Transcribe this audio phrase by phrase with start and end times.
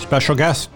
[0.00, 0.70] Special guest.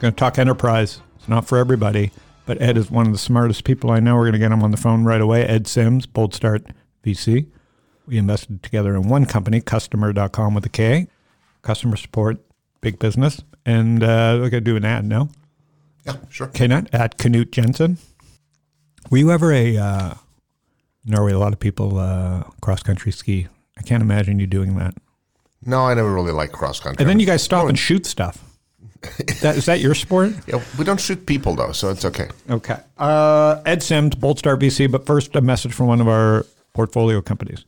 [0.00, 1.00] Going to talk enterprise.
[1.16, 2.10] It's not for everybody,
[2.44, 4.16] but Ed is one of the smartest people I know.
[4.16, 5.44] We're going to get him on the phone right away.
[5.44, 6.66] Ed Sims, Bold Start
[7.04, 7.46] VC.
[8.06, 11.06] We invested together in one company, Kustomer.com with a K,
[11.62, 12.38] customer support,
[12.80, 13.42] big business.
[13.64, 15.28] And uh, we're going to do an ad, no?
[16.04, 16.48] Yeah, sure.
[16.48, 17.98] K Nut at Knut Jensen.
[19.10, 20.14] Were you ever a uh,
[21.04, 21.32] Norway?
[21.32, 23.46] A lot of people uh, cross country ski.
[23.76, 24.94] I can't imagine you doing that.
[25.64, 27.02] No, I never really liked cross country.
[27.02, 28.44] And then you guys stop and shoot stuff.
[29.42, 30.32] that, is that your sport?
[30.46, 32.28] Yeah, we don't shoot people though, so it's okay.
[32.50, 32.78] Okay.
[32.96, 34.90] Uh, Ed Sims, Bold Start VC.
[34.90, 37.64] But first, a message from one of our portfolio companies.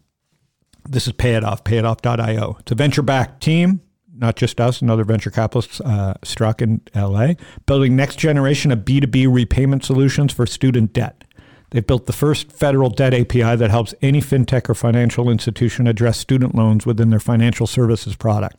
[0.88, 2.56] This is Pay It Off, payitoff.io.
[2.60, 3.80] It's a venture backed team,
[4.16, 7.34] not just us and other venture capitalists uh, struck in LA,
[7.66, 11.22] building next generation of B2B repayment solutions for student debt.
[11.70, 16.18] They've built the first federal debt API that helps any fintech or financial institution address
[16.18, 18.56] student loans within their financial services product.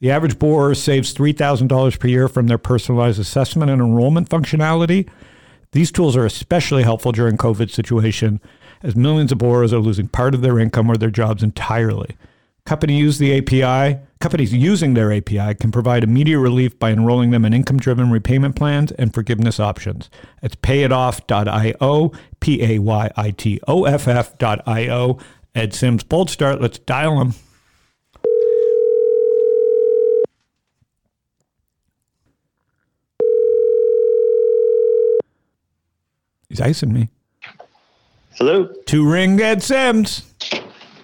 [0.00, 5.08] The average borrower saves $3,000 per year from their personalized assessment and enrollment functionality.
[5.72, 8.40] These tools are especially helpful during COVID situation
[8.82, 12.16] as millions of borrowers are losing part of their income or their jobs entirely.
[12.64, 13.98] Company use the API.
[14.20, 18.92] Companies using their API can provide immediate relief by enrolling them in income-driven repayment plans
[18.92, 20.08] and forgiveness options.
[20.42, 22.78] It's payitoff.io, P-A-Y-I-T-O-F-F.io.
[25.54, 26.62] Ed Sims, Bold Start.
[26.62, 27.34] Let's dial them.
[36.48, 37.08] He's icing me.
[38.34, 38.72] Hello.
[38.86, 40.22] Two ring Ed Sims.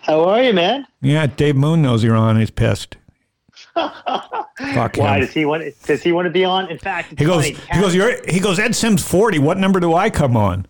[0.09, 0.87] How are you, man?
[1.03, 2.41] Yeah, Dave Moon knows you're on.
[2.41, 2.97] He's pissed.
[3.75, 5.21] Fuck Why him.
[5.21, 5.63] does he want?
[5.85, 6.71] Does he want to be on?
[6.71, 7.51] In fact, He goes.
[7.51, 7.95] funny, He goes.
[7.95, 8.17] You're.
[8.29, 8.59] He goes.
[8.59, 9.39] Ed Sims forty.
[9.39, 10.67] What number do I come on?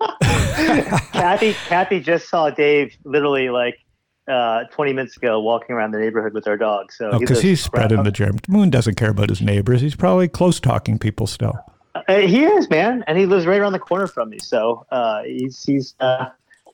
[0.20, 1.54] Kathy.
[1.66, 3.78] Kathy just saw Dave literally like
[4.26, 6.92] uh, 20 minutes ago walking around the neighborhood with our dog.
[6.92, 8.38] So Oh, because a- he's spreading the germ.
[8.48, 9.80] Moon doesn't care about his neighbors.
[9.80, 11.54] He's probably close talking people still.
[11.94, 14.38] Uh, he is man, and he lives right around the corner from me.
[14.40, 16.26] So uh, he's he's uh,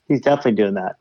[0.07, 0.95] he's definitely doing that.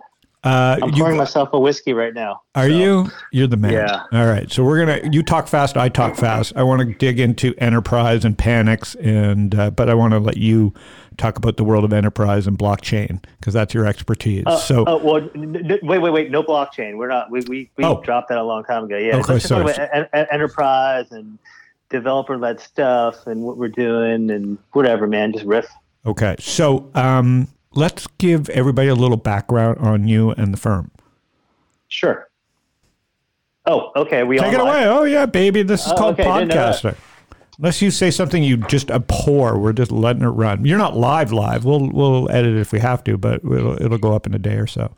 [0.44, 2.42] Uh, I'm you- pouring myself a whiskey right now.
[2.54, 3.10] are so- you?
[3.32, 3.72] You're the man.
[3.72, 4.02] Yeah.
[4.12, 4.50] All right.
[4.52, 5.00] So we're gonna.
[5.10, 5.76] You talk fast.
[5.76, 6.52] I talk fast.
[6.56, 10.36] I want to dig into enterprise and panics, and uh, but I want to let
[10.36, 10.74] you
[11.16, 14.44] talk about the world of enterprise and blockchain because that's your expertise.
[14.64, 16.30] so Oh well, n- n- wait, wait, wait!
[16.30, 16.98] No blockchain.
[16.98, 17.30] We're not.
[17.30, 18.02] We we, we Oh.
[18.02, 18.98] dropped that a long time ago.
[18.98, 19.86] Yeah, Okay, let's just talk sorry.
[19.86, 21.38] about en- en- enterprise and
[21.90, 25.32] developer-led stuff and what we're doing and whatever, man.
[25.32, 25.66] Just riff.
[26.06, 26.36] Okay.
[26.38, 30.90] So um, let's give everybody a little background on you and the firm.
[31.88, 32.28] Sure.
[33.66, 34.24] Oh, okay.
[34.24, 34.86] We Take it all away.
[34.86, 35.62] Oh, yeah, baby.
[35.62, 36.74] This is Oh, called okay, didn't know that.
[36.82, 36.96] podcasting.
[37.58, 40.64] Unless you say something you just abhor, we're just letting it run.
[40.64, 41.64] You're not live, live.
[41.64, 44.40] We'll we'll edit it if we have to, but it'll, it'll go up in a
[44.40, 44.92] day or so.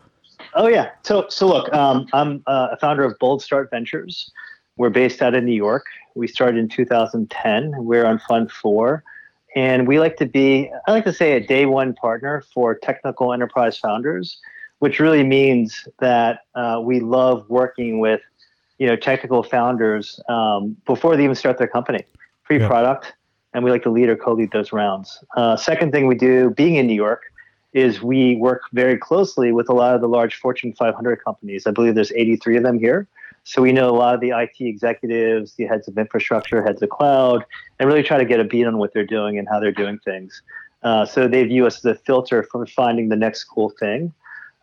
[0.54, 0.88] Oh yeah.
[1.02, 4.30] So so look, um, I'm uh, a founder of Bold Start Ventures.
[4.78, 5.84] We're based out of New York.
[6.14, 7.74] We started in 2010.
[7.84, 9.04] We're on Fund Four,
[9.56, 13.32] and we like to be I like to say a day one partner for technical
[13.32, 14.38] enterprise founders,
[14.78, 18.20] which really means that uh, we love working with
[18.78, 22.04] you know technical founders um, before they even start their company,
[22.44, 23.14] pre-product,
[23.54, 25.24] and we like to lead or co-lead those rounds.
[25.36, 27.22] Uh, second thing we do, being in New York
[27.72, 31.66] is we work very closely with a lot of the large Fortune 500 companies.
[31.66, 33.06] I believe there's 83 of them here.
[33.46, 36.90] So we know a lot of the IT executives, the heads of infrastructure, heads of
[36.90, 37.44] cloud,
[37.78, 40.00] and really try to get a beat on what they're doing and how they're doing
[40.00, 40.42] things.
[40.82, 44.12] Uh, so they view us as a filter for finding the next cool thing.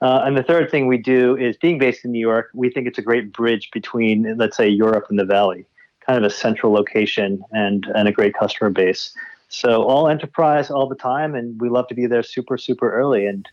[0.02, 2.86] Uh, and the third thing we do is being based in New York, we think
[2.86, 5.66] it's a great bridge between, let's say, Europe and the Valley,
[6.06, 9.16] kind of a central location and, and a great customer base.
[9.48, 13.28] So all enterprise all the time, and we love to be there super, super early.
[13.28, 13.48] And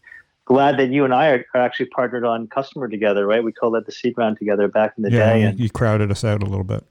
[0.50, 3.43] glad that you and I are, are actually partnered on Kustomer together, right?
[3.43, 5.41] We co-led the seed round together back in the Yeah, day.
[5.43, 6.85] you, And you crowded us out a little bit.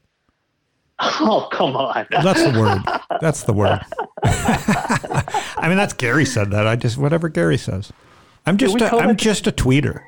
[0.99, 2.07] oh, come on.
[2.09, 3.19] That's the word.
[3.19, 3.81] That's the word.
[4.23, 6.67] I mean, that's Gary said that.
[6.67, 7.91] I just whatever Gary says.
[8.45, 10.03] I'm just a, I'm just a tweeter.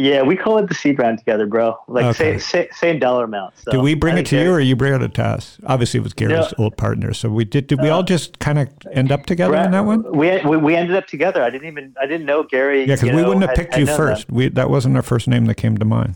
[0.00, 1.76] Yeah, we call it the seed round together, bro.
[1.88, 2.38] Like Okay.
[2.38, 3.58] same, same, same dollar amount.
[3.58, 5.58] So Did we bring it to you, or you bring it to us?
[5.66, 6.42] Obviously, it was Gary's No.
[6.42, 7.12] Uh, old partner.
[7.12, 7.66] So we did.
[7.66, 10.04] Did we all just kind of end up together in that one?
[10.12, 11.42] We, we we ended up together.
[11.42, 12.82] I didn't even I didn't know Gary.
[12.84, 14.28] Yeah, because we know, wouldn't have picked had you first.
[14.28, 14.36] them.
[14.36, 16.14] We that wasn't our first name that came to mind.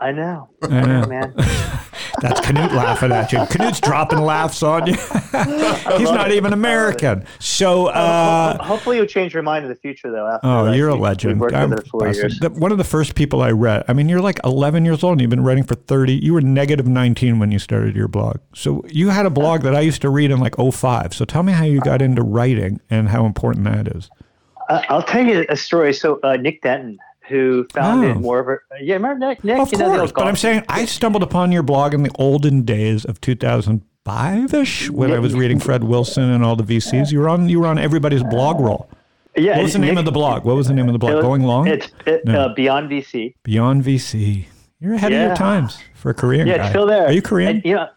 [0.00, 0.48] I know.
[0.62, 1.06] I know.
[1.06, 1.34] man.
[2.20, 3.38] That's Knut laughing at you.
[3.38, 4.94] Knut's dropping laughs on you.
[5.98, 7.24] He's not even American.
[7.38, 10.26] So, uh, Hopefully, you'll change your mind in the future, though.
[10.26, 11.42] After oh, you're a legend.
[11.42, 12.22] I'm together four busted.
[12.22, 12.38] years.
[12.40, 13.84] The- one of the first people I read.
[13.88, 16.14] I mean, you're like 11 years old and you've been writing for 30.
[16.14, 18.38] You were negative 19 when you started your blog.
[18.54, 21.14] So you had a blog that I used to read in like 05.
[21.14, 24.10] So tell me how you got into writing and how important that is.
[24.68, 25.94] Uh, I'll tell you a story.
[25.94, 26.98] So uh, Nick Denton,
[27.28, 28.20] who founded Oh.
[28.20, 29.44] more of a yeah, remember Nick?
[29.44, 32.10] Nick, Of you know, course, but I'm saying I stumbled upon your blog in the
[32.18, 37.12] olden days of 2005 ish when I was reading Fred Wilson and all the VCs.
[37.12, 38.88] You were on you were on everybody's blog roll.
[39.36, 39.56] yeah.
[39.56, 40.44] What was the Nick- name of the blog?
[40.44, 41.14] What was the name of the blog?
[41.16, 41.66] was- Going long?
[41.68, 42.40] It's it, No.
[42.46, 43.34] uh, Beyond VC.
[43.44, 44.46] Beyond VC.
[44.80, 46.62] You're ahead of your times for a Korean Yeah, guy.
[46.64, 47.06] it's still there.
[47.06, 47.56] Are you Korean?
[47.56, 47.88] And, you know,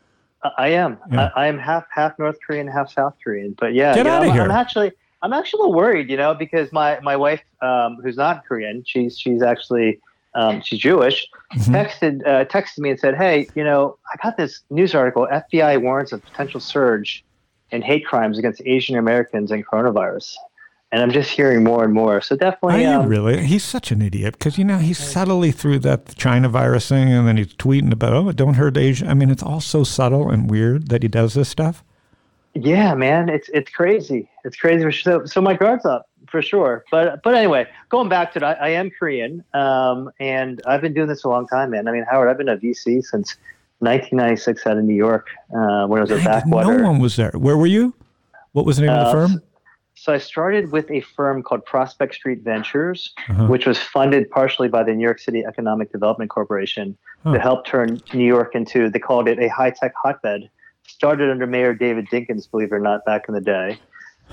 [0.58, 0.98] I- am.
[1.12, 1.30] Yeah.
[1.36, 3.56] I, am half half North Korean, half South Korean.
[3.60, 4.42] But yeah, Get you know, outta I'm, here.
[4.44, 4.92] I'm actually
[5.24, 8.84] I'm actually a little worried, you know, because my my wife, um, who's not Korean,
[8.86, 10.00] she's she's actually
[10.34, 11.76] um, she's Jewish, Mm-hmm.
[11.76, 15.28] texted uh, texted me and said, hey, you know, I got this news article.
[15.30, 17.26] FBI warns of potential surge
[17.72, 20.36] in hate crimes against Asian Americans and coronavirus.
[20.94, 22.22] And I'm just hearing more and more.
[22.22, 23.46] So Are definitely, you um, really?
[23.46, 27.28] He's such an idiot because you know he's subtly through that China virus thing, and
[27.28, 29.08] then he's tweeting about oh, don't hurt Asia.
[29.08, 31.84] I mean, it's all so subtle and weird that he does this stuff.
[32.54, 34.30] Yeah, man, it's it's crazy.
[34.44, 34.92] It's crazy.
[34.92, 36.84] So, so my guard's up for sure.
[36.92, 41.08] But but anyway, going back to it, I, am Korean, um, and I've been doing
[41.08, 41.88] this a long time, man.
[41.88, 43.38] I mean, Howard, I've been a VC since
[43.80, 46.78] 1996 out of New York uh, when I was at Backwater.
[46.80, 47.32] no one was there.
[47.32, 47.94] Where were you?
[48.52, 49.42] What was the name of the Uh, firm?
[49.96, 53.46] So I started with a firm called Prospect Street Ventures, Uh-huh.
[53.48, 57.34] which was funded partially by the New York City Economic Development Corporation Huh.
[57.34, 60.50] to help turn New York into, they called it a high tech hotbed.
[60.88, 63.80] Started under Mayor David Dinkins, believe it or not, back in the day.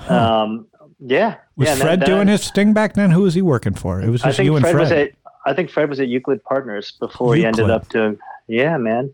[0.07, 0.67] Um,
[0.99, 1.37] yeah.
[1.55, 3.11] Was yeah, Fred that- doing his sting back then?
[3.11, 4.01] Who was he working for?
[4.01, 4.81] It was just you and Fred, Fred.
[4.81, 5.11] was at,
[5.45, 8.17] I think Fred was at Euclid Partners before he ended up doing,
[8.47, 9.13] yeah, man.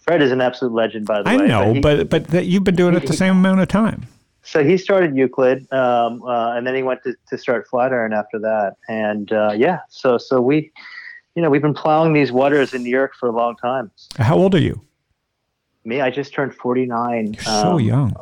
[0.00, 1.44] Fred is an absolute legend, by the I way.
[1.44, 4.06] I know, he- but but that you've been doing it the same amount of time.
[4.42, 8.40] So he started Euclid, um, uh, and then he went to, to start Flatiron after
[8.40, 8.74] that.
[8.88, 10.72] And uh, yeah, so so we,
[11.36, 13.92] you know, we've been plowing these waters in New York for a long time.
[14.18, 14.80] How old are you?
[15.84, 17.34] Me, I just turned forty nine.
[17.34, 18.14] You're so young,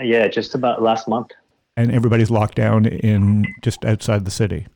[0.00, 1.28] Yeah, just about last month.
[1.76, 4.66] and everybody's locked down in just outside the city.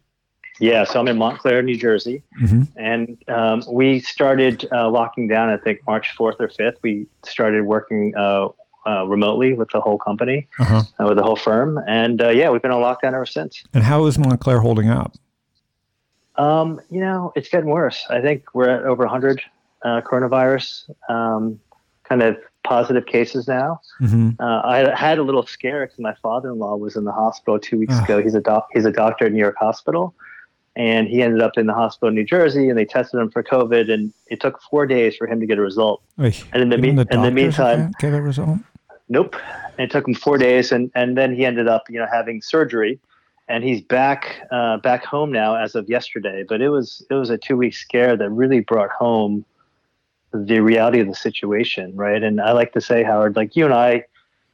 [0.60, 2.68] Yeah, so I'm in Montclair, New Jersey, Mhm.
[2.76, 5.48] and um, we started uh, locking down.
[5.48, 6.78] I think March fourth or fifth.
[6.82, 8.48] We started working uh,
[8.86, 10.82] uh, remotely with the whole company, Uh-huh.
[11.00, 13.62] uh, with the whole firm, and uh, yeah, we've been on lockdown ever since.
[13.72, 15.14] And how is Montclair holding up?
[16.36, 18.04] Um, you know, it's getting worse.
[18.10, 19.40] I think we're at over 100
[19.84, 21.60] uh, coronavirus um,
[22.12, 23.80] kind of positive cases now.
[23.98, 27.78] hmm Uh, I had a little scare because my father-in-law was in the hospital two
[27.78, 28.22] weeks ago.
[28.22, 30.14] He's a doc- he's a doctor at New York Hospital,
[30.76, 33.42] and he ended up in the hospital in New Jersey, and they tested him for
[33.42, 36.02] COVID, and it took four days for him to get a result.
[36.52, 38.58] And in the Even mean- in the meantime- get a result.
[39.08, 39.34] Nope.
[39.78, 42.40] And it took him four days, and, and then he ended up, you know, having
[42.54, 42.98] surgery,
[43.48, 44.20] and he's back
[44.50, 46.44] uh, back home now as of yesterday.
[46.50, 49.44] But it was it was a two week scare that really brought home
[50.32, 52.22] the reality of the situation, right?
[52.22, 54.04] And I like to say, Howard, like you and I,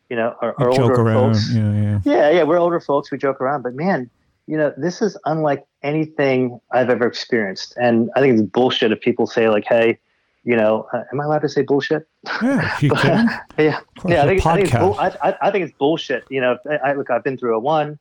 [0.08, 1.34] you know, are, are joke older around.
[1.34, 1.52] folks.
[1.52, 2.00] Yeah, yeah.
[2.04, 3.10] Yeah, yeah, we're older folks.
[3.10, 4.10] We joke around, but man,
[4.46, 7.74] you know, this is unlike anything I've ever experienced.
[7.76, 9.98] And I think it's bullshit if people say like, "Hey,
[10.44, 12.08] you know, uh, am I allowed to say bullshit?"
[12.42, 12.96] Yeah, kidding?
[12.98, 14.22] yeah, yeah.
[14.22, 15.18] I think, I think, it's podcast.
[15.22, 16.24] I, I, I think it's bullshit.
[16.30, 17.10] You know, I, I look.
[17.10, 17.98] I've been through a one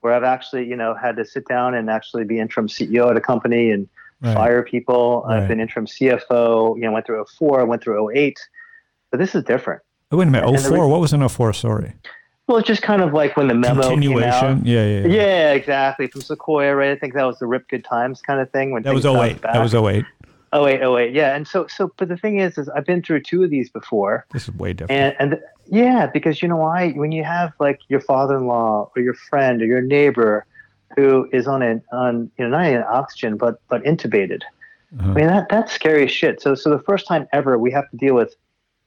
[0.00, 3.16] where I've actually, you know, had to sit down and actually be interim CEO at
[3.16, 3.88] a company and
[4.22, 4.34] Right.
[4.34, 5.24] fire people.
[5.26, 5.42] Right.
[5.42, 6.76] I've been interim CFO.
[6.76, 8.38] You know, went through 04, went through 08.
[9.10, 9.82] But this is different.
[10.10, 10.48] Oh, wait a minute.
[10.48, 10.72] And 04.
[10.72, 11.52] re- What was in 04?
[11.52, 11.92] Sorry.
[12.46, 14.28] Well, it's just kind of like when the memo came Continuation.
[14.30, 14.64] out.
[14.66, 15.06] Yeah, yeah, yeah.
[15.06, 16.06] Yeah, exactly.
[16.06, 16.90] From Sequoia, right?
[16.92, 18.70] I think that was the Rip Good Times kind of thing.
[18.70, 19.42] When That was things bounced 08.
[19.42, 20.04] That was 08.
[20.52, 21.34] Oh wait, oh wait, yeah.
[21.34, 24.24] And so, so, but the thing is, is I've been through two of these before,
[24.32, 25.16] This is way different.
[25.18, 26.92] and and yeah, because you know why?
[26.92, 30.46] When you have like your father-in-law or your friend or your neighbor
[30.94, 34.42] who is on an on you know not even oxygen but but intubated,
[34.98, 35.10] Uh-huh.
[35.10, 36.40] I mean that that's scary shit.
[36.40, 38.34] So so the first time ever we have to deal with,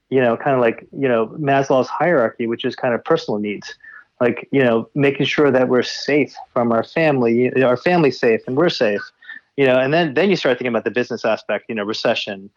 [0.10, 3.76] you know, kind of like you know Maslow's hierarchy, which is kind of personal needs,
[4.22, 8.56] like you know making sure that we're safe from our family, our family safe and
[8.58, 9.02] we're safe,
[9.58, 12.50] you know, and then then you start thinking about the business aspect, you know, recession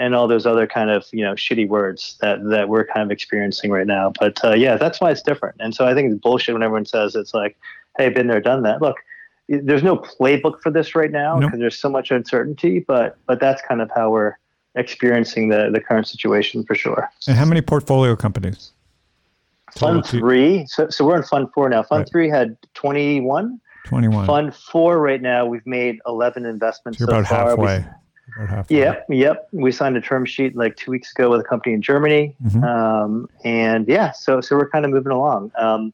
[0.00, 3.10] and all those other kind of you know shitty words that that we're kind of
[3.10, 4.12] experiencing right now.
[4.18, 5.56] But uh, yeah, that's why it's different.
[5.60, 7.56] And so I think it's bullshit when everyone says it's like,
[7.98, 8.80] hey, been there, done that.
[8.82, 8.96] Look,
[9.48, 11.50] there's no playbook for this right now Nope.
[11.50, 12.80] because there's so much uncertainty.
[12.80, 14.34] But but that's kind of how we're
[14.74, 17.08] experiencing the the current situation for sure.
[17.28, 18.72] and how many portfolio companies?
[19.76, 21.82] Fund three, so so we're in fund four now.
[21.84, 22.08] Fund Right.
[22.10, 23.60] three had 21.
[23.84, 24.26] 21.
[24.26, 28.00] Fund four right now, we've made 11 investments So You're so about far.
[28.38, 28.46] We- halfway.
[28.46, 28.76] About halfway.
[28.78, 29.48] Yep, yep.
[29.52, 32.64] We signed a term sheet like two weeks ago with a company in Germany, Mhm.
[32.64, 35.52] um, and yeah, so so we're kind of moving along.
[35.58, 35.92] Um,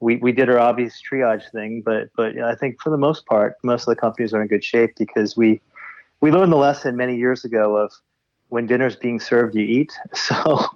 [0.00, 3.56] we we did our obvious triage thing, but but I think for the most part,
[3.62, 5.60] most of the companies are in good shape because we
[6.20, 7.92] we learned the lesson many years ago of
[8.48, 9.92] when dinner's being served, you eat.
[10.14, 10.68] So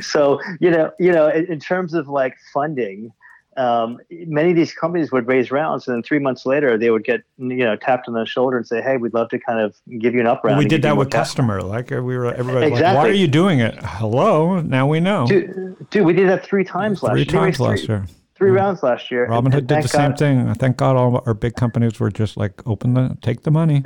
[0.00, 3.12] so you know you know in, in terms of like funding.
[3.56, 7.04] Um, many of these companies would raise rounds, and then three months later, they would
[7.04, 9.74] get you know tapped on the shoulder and say, "Hey, we'd love to kind of
[9.98, 11.62] give you an up round." Well, we did that with capital." customer.
[11.62, 13.74] Like uh, we were, everybody was like, why are you doing it?
[13.82, 15.26] Hello, now we know.
[15.26, 17.26] Dude, dude, we did that three times last Three year.
[17.26, 18.06] They times last three, year.
[18.36, 19.26] Three rounds last year.
[19.28, 20.54] Robinhood And- did the thank same God- thing.
[20.54, 23.82] Thank God all our big companies were just like, open the, take the money.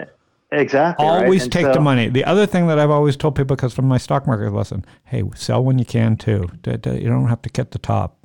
[0.52, 1.04] Exactly.
[1.04, 2.08] Always And take so- the money.
[2.08, 5.24] The other thing that I've always told people, because from my stock market lesson, hey,
[5.34, 6.48] sell when you can too.
[6.66, 6.76] You
[7.08, 8.16] don't have to get the top.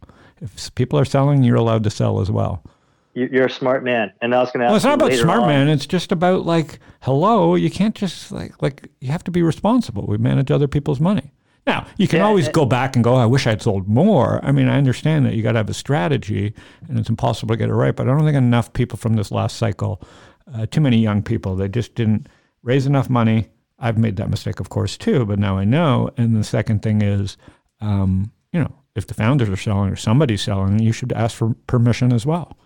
[0.42, 2.64] If people are selling, you're allowed to sell as well.
[3.14, 4.70] You- You're a smart man, and I was going to ask.
[4.70, 5.68] Well, it's not about smart on- man.
[5.68, 10.06] It's just about like, hello, you can't just like like you have to be responsible.
[10.08, 11.32] We manage other people's money.
[11.68, 14.40] Now you can Yeah, always and- go back and go, I wish I'd sold more.
[14.44, 16.54] I mean, I understand that you got to have a strategy,
[16.88, 17.96] and it's impossible to get it right.
[17.96, 20.02] But I don't think enough people from this last cycle,
[20.54, 22.28] uh, too many young people, they just didn't
[22.64, 23.48] raise enough money.
[23.80, 25.26] I've made that mistake, of course, too.
[25.26, 26.10] But now I know.
[26.18, 27.38] And the second thing is,
[27.82, 31.56] um, you know, if the founders are selling or somebody's selling, you should ask for
[31.68, 32.58] permission as well.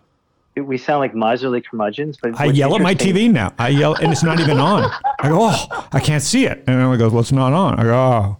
[0.55, 3.53] We sound like miserly curmudgeons, but I yell at my TV now.
[3.57, 4.83] I yell, and it's not even on.
[5.19, 6.63] I go, oh, I can't see it.
[6.67, 7.79] And Emily goes, well, it's not on.
[7.79, 8.37] I go, oh,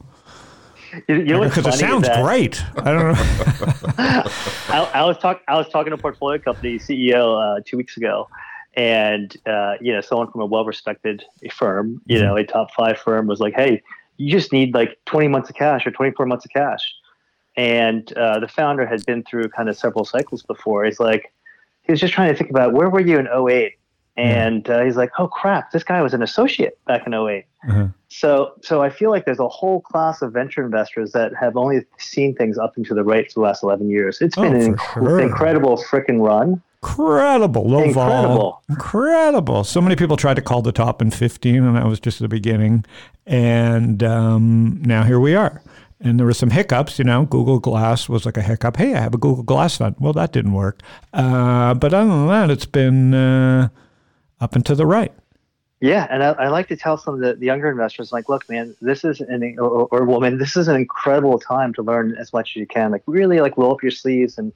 [1.08, 2.64] You, you know because it sounds great.
[2.78, 3.14] I don't know.
[3.98, 5.42] I, I was talking.
[5.48, 8.30] I was talking to a portfolio company CEO uh, two weeks ago,
[8.76, 12.26] and uh, you know, someone from a well-respected firm, you Mm-hmm.
[12.28, 13.82] know, a top five firm, was like, "Hey,
[14.18, 16.94] you just need like 20 months of cash or 24 months of cash."
[17.56, 20.86] And uh, the founder had been through kind of several cycles before.
[20.86, 21.32] He's like,
[21.84, 23.74] he was just trying to think about where were you in 08?
[24.16, 27.46] And uh, he's like, oh crap, this guy was an associate back in 08.
[27.68, 27.88] Uh-huh.
[28.10, 31.84] So, so I feel like there's a whole class of venture investors that have only
[31.98, 34.22] seen things up and to the right for the last 11 years.
[34.22, 35.20] It's been Oh, an inc- sure.
[35.20, 36.62] incredible freaking run.
[36.84, 37.64] Incredible.
[37.68, 38.12] Low vol.
[38.12, 38.62] Incredible.
[38.70, 39.64] Incredible.
[39.64, 42.28] So many people tried to call the top in 15, and that was just the
[42.28, 42.86] beginning.
[43.26, 45.62] And um, now here we are.
[46.04, 47.26] And there were some hiccups, you know.
[47.26, 48.76] Google Glass was like a hiccup.
[48.76, 49.96] Hey, I have a Google Glass fund.
[50.00, 50.82] Well, that didn't work.
[51.14, 53.70] Uh, but other than that, it's been uh,
[54.42, 55.14] up and to the right.
[55.80, 58.50] Yeah, and I, I like to tell some of the, the younger investors, like, look,
[58.50, 62.32] man, this is an or, or woman, this is an incredible time to learn as
[62.32, 62.92] much as you can.
[62.92, 64.54] Like, really, like, roll up your sleeves and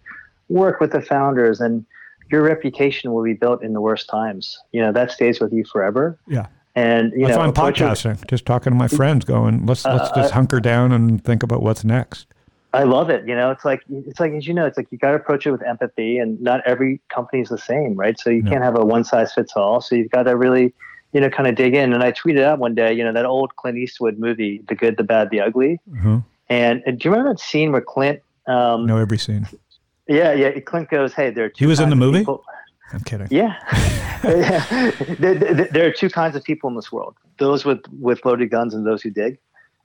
[0.47, 1.85] work with the founders, and
[2.31, 4.57] your reputation will be built in the worst times.
[4.71, 6.17] You know, that stays with you forever.
[6.27, 6.47] Yeah.
[6.77, 10.31] And you That's know, I'm podcasting, just talking to my friends, going, let's let's just
[10.31, 12.27] hunker down and think about what's next.
[12.72, 13.27] I love it.
[13.27, 15.48] You know, it's like it's like as you know, it's like you got to approach
[15.48, 18.19] it with empathy, and not every company is the same, right?
[18.19, 19.81] So you can't have a one size fits all.
[19.81, 20.72] So you've got to really,
[21.13, 21.93] you know, kind of dig in.
[21.93, 24.98] And I tweeted out one day, you know, that old Clint Eastwood movie, The Good,
[24.98, 25.79] the Bad, the Ugly.
[25.91, 26.24] Mhm.
[26.48, 28.22] And, and do you remember that scene where Clint?
[28.46, 29.48] Um, Know every scene.
[30.07, 30.60] Yeah, yeah.
[30.60, 32.19] Clint goes, "Hey, there." Are two He was in the movie?
[32.19, 32.43] people-
[32.94, 33.27] I'm kidding.
[33.32, 33.56] Yeah.
[35.20, 35.36] there,
[35.72, 38.86] there- are two kinds of people in this world: those with with loaded guns and
[38.86, 39.38] those who dig.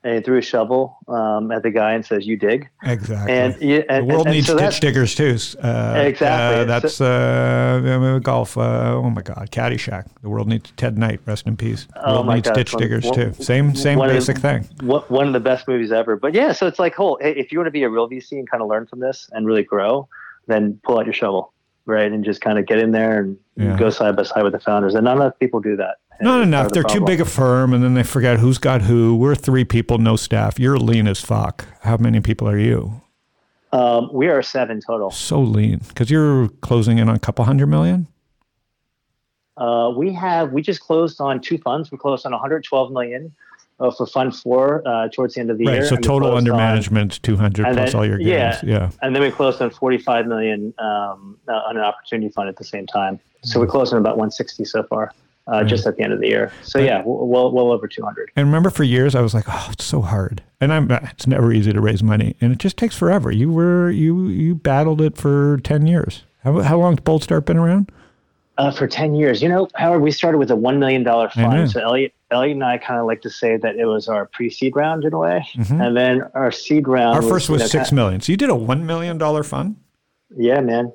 [0.05, 3.33] And he threw a shovel um, at the guy and says, "You dig." Exactly.
[3.33, 5.37] And yeah, and, the world and, needs so ditch diggers too.
[5.63, 6.61] Uh, Exactly.
[6.63, 8.59] Uh, that's uh, golf.
[8.59, 10.09] Uh, oh my God, Caddyshack.
[10.23, 11.21] The world needs Ted Knight.
[11.25, 11.87] Rest in peace.
[11.95, 13.33] The Oh world my needs God, ditch one- diggers one- too.
[13.35, 14.69] Same same one of the- basic thing.
[14.81, 16.17] one one of the best movies ever.
[16.17, 17.17] But yeah, so it's like, whole.
[17.21, 19.31] Hey, if you want to be a real VC and kind of learn from this
[19.31, 20.09] and really grow,
[20.49, 21.53] then pull out your shovel,
[21.87, 23.77] right, and just kind of get in there and Yeah.
[23.77, 24.95] go side by side with the founders.
[24.95, 25.97] And not enough people do that.
[26.21, 26.65] Not enough.
[26.65, 29.17] part of the They're too big a firm, and then they forget who's got who.
[29.17, 30.59] We're three people, no staff.
[30.61, 31.67] You're lean as fuck.
[31.81, 33.01] How many people are you?
[33.73, 35.11] Um, we are seven total.
[35.11, 38.07] So lean because you're closing in on a couple hundred million.
[39.57, 41.91] Uh, we have we just closed on two funds.
[41.91, 43.33] We closed on 112 million
[43.83, 45.75] uh, for Fund Four uh, towards the end of the Right.
[45.75, 45.85] year.
[45.87, 48.53] So total under on- management, two hundred plus then- all your yeah.
[48.53, 48.63] gains.
[48.65, 48.91] Yeah.
[49.03, 52.65] And then we closed on 45 million um, uh, on an opportunity fund at the
[52.65, 53.19] same time.
[53.43, 55.13] So we closed on about 160 so far,
[55.49, 56.53] uh, just at the end of the year.
[56.63, 58.31] So yeah, w- well, well over 200.
[58.37, 60.91] And remember, for years I was like, "Oh, it's so hard," and I'm.
[60.91, 63.33] It's never easy to raise money, and it just takes forever.
[63.33, 66.23] You were you you battled it for ten years.
[66.45, 67.91] How how long's Bold Start been around?
[68.59, 69.43] Uh, for 10 years.
[69.43, 71.71] You know, Howard, we started with a $1 million fund.
[71.71, 74.75] So Eliot, Eliot and I kind of like to say that it was our pre-seed
[74.75, 75.47] round in a way.
[75.81, 77.17] And then our seed round.
[77.17, 77.25] Mm-hmm.
[77.25, 78.21] Our first you was know, six million.
[78.21, 79.77] So you did a one million dollar fund.
[80.37, 80.93] Yeah, man.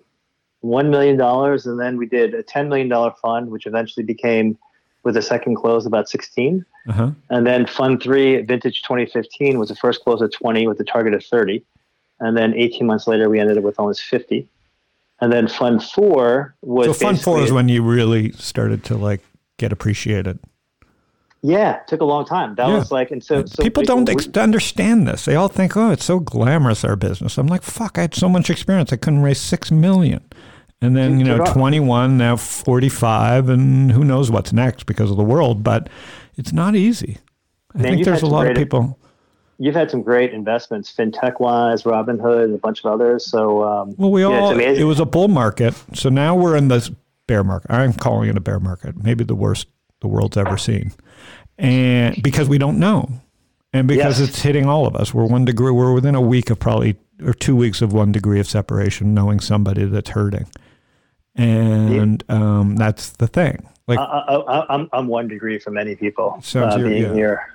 [0.63, 1.19] $1 million.
[1.21, 4.57] And then we did a $10 million fund, which eventually became,
[5.03, 6.65] with a second close, about 16.
[6.87, 7.11] Uh huh.
[7.29, 11.13] And then Fund Three, Vintage 2015, was the first close at 20 with a target
[11.13, 11.63] of 30.
[12.19, 14.47] And then 18 months later, we ended up with almost 50.
[15.21, 19.21] And then Fund Four was So fund four is when you really started to like
[19.57, 20.39] get appreciated.
[21.43, 22.55] Yeah, it took a long time.
[22.55, 22.75] That Yeah.
[22.77, 25.25] was like, and so, so People don't ex- understand this.
[25.25, 27.97] They all think, "Oh, it's so glamorous our business." I'm like, "Fuck!
[27.97, 28.91] I had so much experience.
[28.91, 30.21] I couldn't raise six million,
[30.81, 35.23] and then you know, 21, now 45, and who knows what's next because of the
[35.23, 35.63] world.
[35.63, 35.89] But
[36.37, 37.17] it's not easy.
[37.75, 38.97] I Man, think there's a lot of people.
[39.59, 43.25] you've had some great investments, fintech wise, Robinhood, and a bunch of others.
[43.25, 44.57] So, um, Well, we all.
[44.59, 46.89] it was a bull market, so now we're in this
[47.27, 47.71] bear market.
[47.71, 49.67] I'm calling it a bear market, maybe the worst
[50.01, 50.91] the world's ever seen,
[51.57, 53.09] and because we don't know,
[53.73, 54.29] and because Yes.
[54.29, 55.13] it's hitting all of us.
[55.13, 55.71] We're one degree.
[55.71, 59.39] We're within a week of probably or two weeks of one degree of separation, knowing
[59.39, 60.47] somebody that's hurting,
[61.35, 63.67] and um, that's the thing.
[63.87, 67.13] Like, I, I, I, I'm I'm one degree from many people Sounds uh, being yeah.
[67.13, 67.53] here.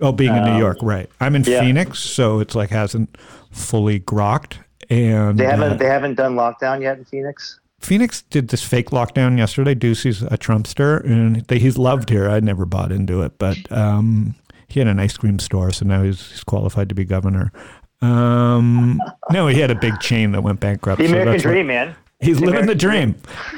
[0.00, 1.08] oh, being in New um, York, right?
[1.20, 1.60] I'm in yeah.
[1.60, 3.16] Phoenix, so it's like hasn't
[3.50, 4.54] fully grokked,
[4.90, 7.60] and They haven't uh, they haven't done lockdown yet in Phoenix.
[7.84, 9.74] Phoenix did this fake lockdown yesterday.
[9.74, 12.28] Ducey's a Trumpster, and they, he's loved here.
[12.30, 14.34] I never bought into it, but um,
[14.68, 17.52] he had an ice cream store, so now he's, he's qualified to be governor.
[18.00, 19.00] Um,
[19.30, 21.00] no, he had a big chain that went bankrupt.
[21.00, 21.94] The so American what- dream, man.
[22.20, 23.14] He's The living the American dream.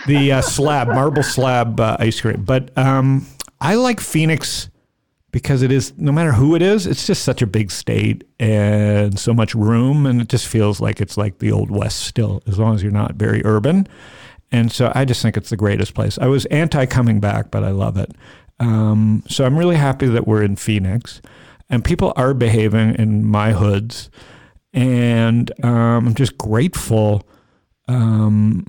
[0.07, 2.43] The uh, slab, marble slab uh, ice cream.
[2.43, 3.25] But um,
[3.61, 4.71] I like Phoenix
[5.33, 9.19] because it is, no matter who it is, it's just such a big state and
[9.19, 10.07] so much room.
[10.07, 12.93] And it just feels like it's like the Old West still, as long as you're
[12.93, 13.87] not very urban.
[14.53, 16.19] And so I just think it's the greatest place.
[16.19, 18.13] I was anti coming back, but I love it.
[18.61, 21.21] Um, so I'm really happy that we're in Phoenix
[21.69, 24.11] and people are behaving in my hoods.
[24.73, 27.27] And um, I'm just grateful
[27.89, 28.67] um,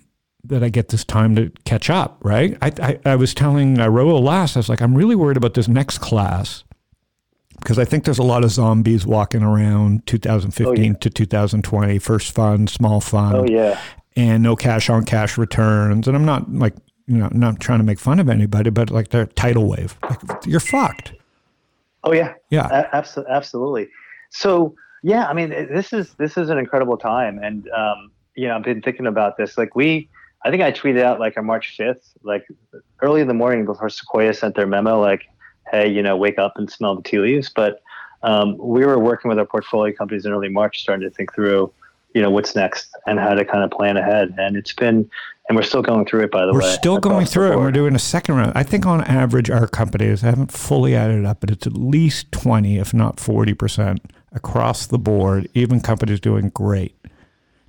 [0.47, 2.57] that I get this time to catch up, right?
[2.61, 5.53] I, I, I was telling uh, Raul last, I was like, I'm really worried about
[5.53, 6.63] this next class
[7.59, 10.93] because I think there's a lot of zombies walking around 2015 Oh, yeah.
[10.99, 13.79] to 2020, first fund, small fund, Oh yeah.
[14.15, 16.07] and no cash on cash returns.
[16.07, 16.75] And I'm not like,
[17.07, 19.97] you know, not trying to make fun of anybody, but like they're tidal wave.
[20.03, 21.13] Like, you're fucked.
[22.03, 22.33] Oh yeah.
[22.49, 22.67] Yeah.
[22.91, 23.89] A- abso- absolutely.
[24.29, 28.55] So yeah, I mean, this is this is an incredible time, and um, you know,
[28.55, 29.57] I've been thinking about this.
[29.57, 30.09] Like we,
[30.45, 32.47] I think I tweeted out like on March fifth, like
[33.01, 35.27] early in the morning before Sequoia sent their memo, like,
[35.71, 37.49] hey, you know, wake up and smell the tea leaves.
[37.53, 37.81] But
[38.23, 41.71] um, we were working with our portfolio companies in early March, starting to think through,
[42.13, 44.33] you know, what's next and how to kind of plan ahead.
[44.37, 45.09] And it's been,
[45.49, 46.31] and we're still going through it.
[46.31, 46.59] By the way.
[46.59, 47.53] We're still going through it.
[47.53, 48.53] and We're doing a second round.
[48.55, 52.31] I think on average, our companies, I haven't fully added up, but it's at least
[52.31, 53.99] 20, if not 40%
[54.33, 56.96] across the board, even companies doing great.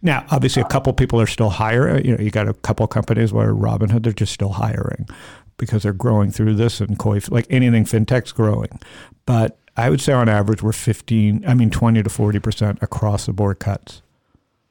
[0.01, 2.05] Now, obviously, a uh, couple people are still hiring.
[2.05, 5.09] You know, you got a couple companies where Robinhood, they're just still hiring
[5.57, 8.79] because they're growing through this and Koi, like anything fintech's growing.
[9.27, 13.33] But I would say on average, we're 15, I mean, 20 to 40% across the
[13.33, 14.03] board cuts.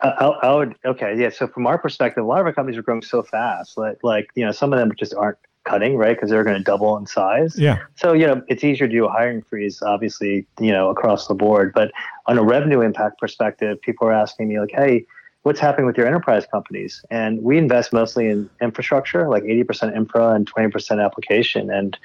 [0.01, 1.29] I, I I would okay, yeah.
[1.29, 4.29] So from our perspective, a lot of our companies are growing so fast, like like
[4.35, 7.07] you know, some of them just aren't cutting right because they're going to double in
[7.07, 7.57] size.
[7.57, 7.79] Yeah.
[7.95, 11.33] So you know, it's easier to do a hiring freeze, obviously, you know, across the
[11.33, 11.73] board.
[11.73, 11.91] But
[12.27, 15.05] on a revenue impact perspective, people are asking me like, hey.
[15.43, 17.03] What's happening with your enterprise companies?
[17.09, 21.69] And we invest mostly in infrastructure, like 80% infra and 20% application.
[21.71, 21.97] And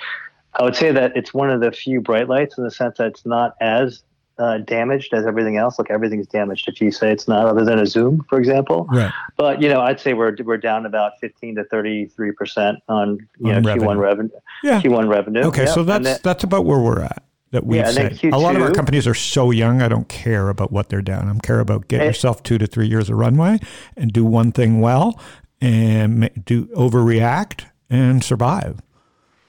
[0.55, 3.09] I would say that it's one of the few bright lights in the sense that
[3.09, 4.03] it's not as
[4.39, 5.79] uh, damaged as everything else.
[5.79, 8.87] Like everything's damaged if you say it's not, other than a Zoom, for example.
[8.91, 9.13] Right.
[9.37, 13.53] But you know, I'd say we're we're down about 15 to 33 percent on you
[13.53, 13.89] On know revenue.
[13.89, 14.31] Q1 revenue.
[14.63, 14.81] Yeah.
[14.81, 15.41] Q1 revenue.
[15.43, 15.73] Okay, Yeah.
[15.73, 17.23] so that's then- that's about where we're at.
[17.53, 19.83] That we Yeah, then a lot of our companies are so young.
[19.83, 21.29] I don't care about what they're down.
[21.29, 22.07] I care about get Eh.
[22.07, 23.59] yourself two to three years of runway
[23.97, 25.21] and do one thing well
[25.61, 28.81] and do overreact and survive.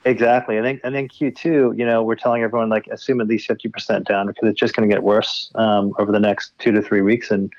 [0.06, 0.58] Exactly.
[0.58, 3.70] And then and then Q2, you know, we're telling everyone like assume at least 50
[3.70, 6.82] percent down because it's just going to get worse um, over the next two to
[6.82, 7.32] three weeks.
[7.32, 7.52] And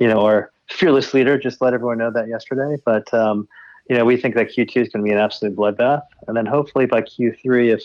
[0.00, 2.80] you know, our fearless leader just let everyone know that yesterday.
[2.84, 3.48] But um,
[3.90, 6.02] you know, we think that Q2 is going to be an absolute bloodbath.
[6.28, 7.82] And then hopefully by Q3, if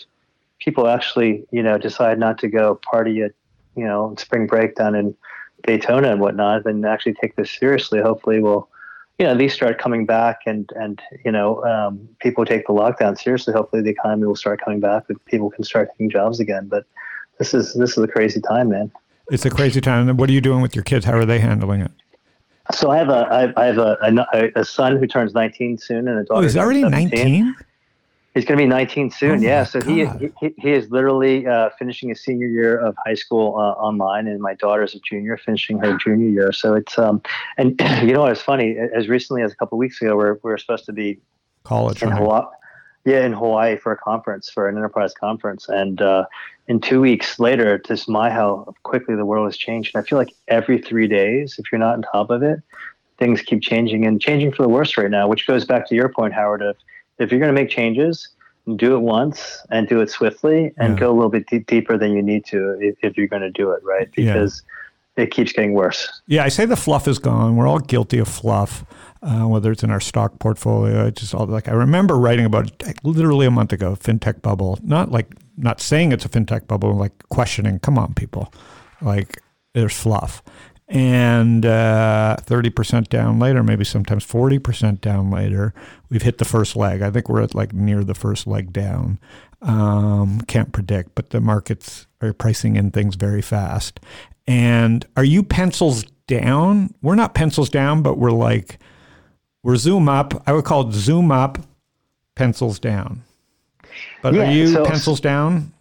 [0.64, 3.32] people actually, you know, decide not to go party at,
[3.76, 5.14] you know, spring break down in
[5.66, 8.00] Daytona and whatnot, then actually take this seriously.
[8.00, 8.68] Hopefully, we'll,
[9.18, 13.18] you know, these start coming back, and and you know, um, people take the lockdown
[13.18, 13.52] seriously.
[13.52, 16.68] Hopefully, the economy will start coming back, and people can start taking jobs again.
[16.68, 16.84] But
[17.38, 18.90] this is this is a crazy time, man.
[19.30, 20.08] It's a crazy time.
[20.08, 21.04] And What are you doing with your kids?
[21.04, 21.90] How are they handling it?
[22.72, 26.18] So I have a I have, a, a, a son who turns 19 soon, and
[26.18, 26.40] a daughter.
[26.40, 27.54] Oh, he's already 19?
[28.34, 29.38] He's going to be 19 soon.
[29.38, 29.62] Oh yeah.
[29.62, 30.06] So he,
[30.40, 34.40] he he is literally uh, finishing his senior year of high school uh, online, and
[34.40, 36.52] my daughter's a junior finishing her junior year.
[36.52, 37.22] So it's um
[37.58, 38.76] and you know what was funny?
[38.76, 41.20] As recently as a couple of weeks ago, we're we're supposed to be
[41.62, 42.02] College.
[42.02, 42.18] in right?
[42.18, 42.46] Hawaii.
[43.04, 46.24] Yeah, in Hawaii for a conference, for an enterprise conference, and uh,
[46.66, 49.94] in two weeks later, just my how quickly the world has changed.
[49.94, 52.60] And I feel like every three days, if you're not on top of it,
[53.18, 55.28] things keep changing and changing for the worse right now.
[55.28, 56.62] Which goes back to your point, Howard.
[56.62, 56.76] Of
[57.18, 58.28] if you're going to make changes,
[58.76, 61.00] do it once and do it swiftly and Yeah.
[61.00, 63.50] go a little bit deep, deeper than you need to if, if you're going to
[63.50, 64.32] do it right Yeah.
[64.32, 64.62] because
[65.16, 66.22] it keeps getting worse.
[66.26, 67.56] Yeah, I say the fluff is gone.
[67.56, 68.84] We're all guilty of fluff,
[69.22, 71.06] uh, whether it's in our stock portfolio.
[71.06, 74.78] It's just all like I remember writing about it literally a month ago, fintech bubble.
[74.82, 77.78] Not like not saying it's a fintech bubble, like questioning.
[77.78, 78.52] Come on, people,
[79.00, 79.40] like
[79.74, 80.42] there's fluff,
[80.88, 85.72] and uh, thirty percent down later, maybe sometimes forty percent down later,
[86.10, 87.02] we've hit the first leg.
[87.02, 89.18] I think we're at like near the first leg down.
[89.62, 93.98] Um, can't predict, but the markets are pricing in things very fast.
[94.46, 96.92] And are you pencils down?
[97.00, 98.78] We're not pencils down, but we're like
[99.62, 100.42] we're zoom up.
[100.46, 101.58] I would call it zoom up,
[102.34, 103.22] pencils down.
[104.22, 105.72] But Yeah, are you so- pencils down?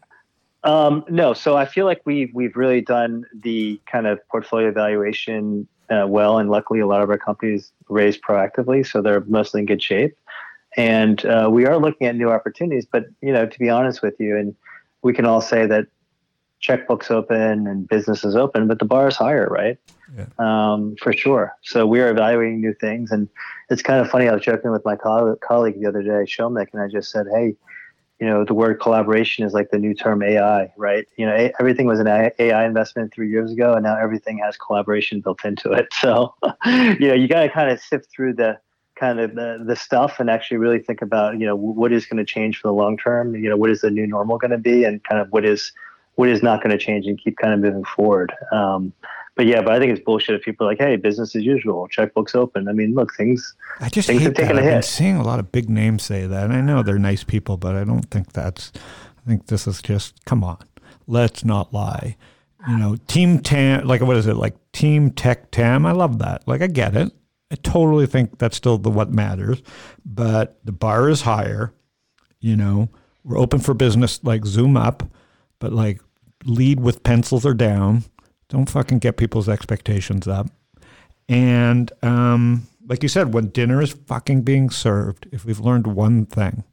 [0.63, 5.67] Um, no, so I feel like we've we've really done the kind of portfolio evaluation
[5.89, 9.65] uh, well, and luckily a lot of our companies raise proactively, so they're mostly in
[9.65, 10.17] good shape.
[10.75, 14.15] And uh, we are looking at new opportunities, but you know, to be honest with
[14.19, 14.55] you, and
[15.01, 15.87] we can all say that
[16.61, 19.77] checkbooks open and business is open, but the bar is higher, right?
[20.15, 20.25] Yeah.
[20.39, 21.53] Um, for sure.
[21.61, 23.27] So we are evaluating new things, and
[23.69, 24.29] it's kind of funny.
[24.29, 27.25] I was joking with my coll- colleague the other day, Shomik, and I just said,
[27.33, 27.55] "Hey,
[28.23, 31.05] you know, the word collaboration is like the new term AI, right?
[31.17, 34.55] You know, everything was an AI AI investment three years ago, and now everything has
[34.55, 35.87] collaboration built into it.
[36.03, 36.33] So,
[36.65, 38.59] you know, you got to kind of sift through the
[38.95, 42.17] kind of the, the stuff and actually really think about, you know, what is going
[42.17, 43.35] to change for the long term.
[43.35, 45.73] You know, what is the new normal going to be, and kind of what is
[46.15, 48.33] what is not going to change, and keep kind of moving forward.
[48.53, 48.93] Um,
[49.35, 51.87] but yeah, but I think it's bullshit if people are like, "Hey, business as usual,
[51.87, 54.51] checkbooks open." I mean, look, things I just Things hate that.
[54.51, 57.23] I've been seeing a lot of big names say that, and I know they're nice
[57.23, 58.71] people, but I don't think that's.
[58.75, 60.63] I think this is just come on,
[61.07, 62.17] let's not lie.
[62.67, 65.85] You know, Team Tam, like what is it, like Team Tech Tam?
[65.85, 66.47] I love that.
[66.47, 67.11] Like I get it.
[67.51, 69.61] I totally think that's still the what matters,
[70.05, 71.73] but the bar is higher.
[72.39, 72.89] You know,
[73.23, 74.23] we're open for business.
[74.23, 75.03] Like zoom up,
[75.59, 76.01] but like
[76.45, 78.03] lead with pencils or down.
[78.53, 80.47] Don't fucking get people's expectations up.
[81.27, 86.27] And um, like you said, when dinner is fucking being served, if we've learned one
[86.27, 86.63] thing,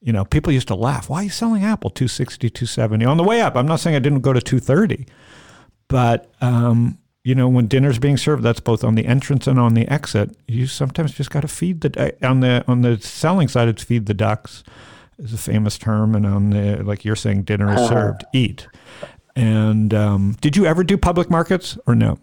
[0.00, 1.10] you know, people used to laugh.
[1.10, 3.56] Why are you selling Apple 260, 270 on the way up?
[3.56, 5.04] I'm not saying I didn't go to 230,
[5.88, 9.74] but um, you know, when dinner's being served, that's both on the entrance and on
[9.74, 10.30] the exit.
[10.46, 13.66] You sometimes just got to feed the uh, on the on the selling side.
[13.66, 14.62] It's feed the ducks
[15.18, 18.68] is a famous term, and on the like you're saying, dinner is served, eat.
[19.36, 22.18] And um, did you ever do public markets or no?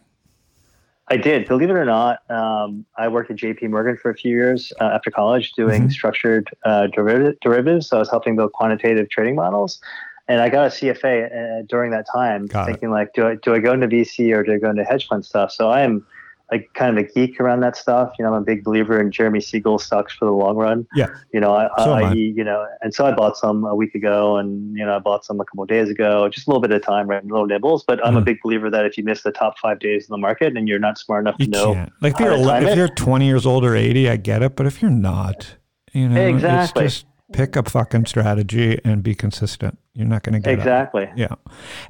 [1.10, 1.48] I did.
[1.48, 3.68] Believe it or not, um, I worked at J.P.
[3.68, 5.92] Morgan for a few years uh, after college doing Mhm.
[5.92, 7.88] structured uh, derivative, derivatives.
[7.90, 9.80] So I was helping build quantitative trading models,
[10.28, 12.72] and I got a CFA uh, during that time, Got it.
[12.72, 15.08] thinking like, do I do I go into VC or do I go into hedge
[15.08, 15.52] fund stuff?
[15.52, 16.06] So I am
[16.54, 18.14] like kind of a geek around that stuff.
[18.20, 20.86] You know, I'm a big believer in Jeremy Siegel stocks for the long run.
[20.96, 21.08] Yeah.
[21.34, 22.14] You know, I, So I, I.
[22.14, 25.26] you know, and so I bought some a week ago, and you know, I bought
[25.26, 26.30] some a couple of days ago.
[26.30, 27.26] Just a little bit of time, right?
[27.26, 27.84] Little nibbles.
[27.86, 28.26] But I'm a Mhm.
[28.26, 30.80] big believer that if you miss the top five days in the market and you're
[30.80, 31.92] not smart enough You to know, can't.
[32.02, 34.56] Like if you're ele- if you're 20 years old or 80, I get it.
[34.56, 35.56] But if you're not,
[35.92, 36.86] you know, Exactly.
[36.86, 39.80] it's just pick a fucking strategy and be consistent.
[39.96, 40.54] You're not going to get it.
[40.60, 41.10] exactly.
[41.16, 41.34] Yeah.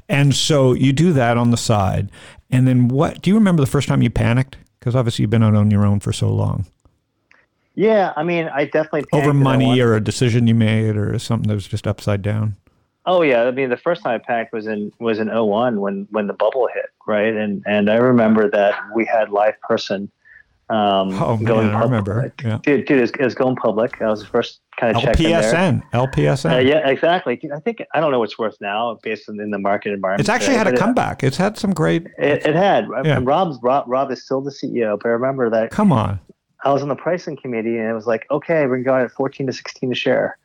[0.08, 2.12] And so you do that on the side.
[2.54, 3.22] And then what?
[3.22, 4.58] Do you remember the first time you panicked?
[4.80, 6.66] Because obviously you've been out on your own for so long.
[7.76, 11.56] Yeah, I mean, I definitely Over money or a decision you made or something that
[11.56, 12.56] was just upside down.
[13.06, 16.08] Oh yeah, I mean, the first time I panicked was in was in 01 when
[16.12, 17.34] when the bubble hit, right?
[17.34, 20.10] And and I remember that we had LivePerson
[20.70, 22.34] um, Oh, going man, I remember.
[22.44, 22.60] Yeah.
[22.64, 24.02] Dude, dude, it was, it was going public.
[24.02, 25.42] I was the first kind of check in there.
[25.54, 25.84] LPSN.
[25.92, 26.54] LPSN.
[26.54, 27.40] Uh, yeah, exactly.
[27.54, 30.22] I think I don't know what's worth now based on in the market environment.
[30.22, 31.24] It's actually had a but it- comeback.
[31.24, 32.08] It's had some great.
[32.18, 32.88] It, it had.
[33.04, 33.18] Yeah.
[33.18, 36.20] And Rob's Rob, Rob is still the CEO, but I remember that Come on.
[36.66, 39.48] I was on the pricing committee and it was like, okay, we're going at 14
[39.48, 40.38] to 16 a share.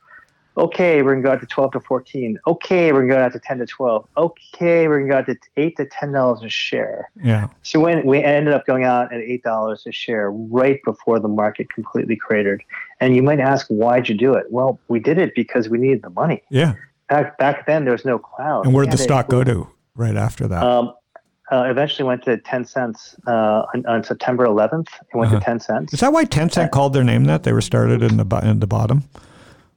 [0.59, 2.39] Okay, we're going to go out to 12 to 14.
[2.49, 4.09] Okay, we're going to go out to 10 to 12.
[4.17, 7.11] Okay, we're going to go out to 8 to 10 dollars a share.
[7.23, 7.49] Yeah.
[7.63, 11.29] So when we ended up going out at eight dollars a share right before the
[11.29, 12.63] market completely cratered.
[13.01, 14.47] And you might ask, why'd you do it?
[14.51, 16.43] Well, we did it because we needed the money.
[16.51, 16.75] Yeah.
[17.09, 18.67] Back back then, there was no cloud.
[18.67, 20.63] And where'd the stock they- go to right after that?
[20.63, 20.93] Um,
[21.51, 24.89] uh, eventually went to 10 cents uh, on, on September 11th.
[24.89, 25.39] It went Uh-huh.
[25.39, 25.95] to 10 cents.
[25.95, 27.45] Is that why Tencent called their name that?
[27.45, 29.05] They were started in the in the bottom.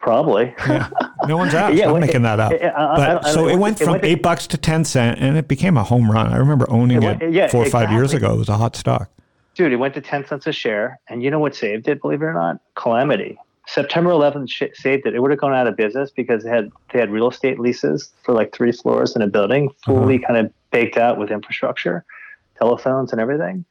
[0.01, 0.53] Probably.
[0.67, 0.89] Yeah.
[1.27, 1.75] No one's asked.
[1.75, 2.51] Yeah, I'm well, making that up.
[2.51, 4.21] it- I- I- But I- so it it went- went it from went to- eight
[4.23, 6.33] bucks to ten cent, and it became a home run.
[6.33, 8.33] I remember owning It it, yeah, four or five years ago.
[8.33, 9.09] It was a hot stock.
[9.53, 10.99] Dude, it went to 10 cents a share.
[11.09, 12.59] And you know what saved it, believe it or not?
[12.75, 13.37] Calamity.
[13.67, 15.13] September 11th sh- saved it.
[15.13, 18.11] It would have gone out of business because they had they had real estate leases
[18.23, 22.03] for like three floors in a building, fully kind of baked out with infrastructure,
[22.57, 23.63] telephones and everything.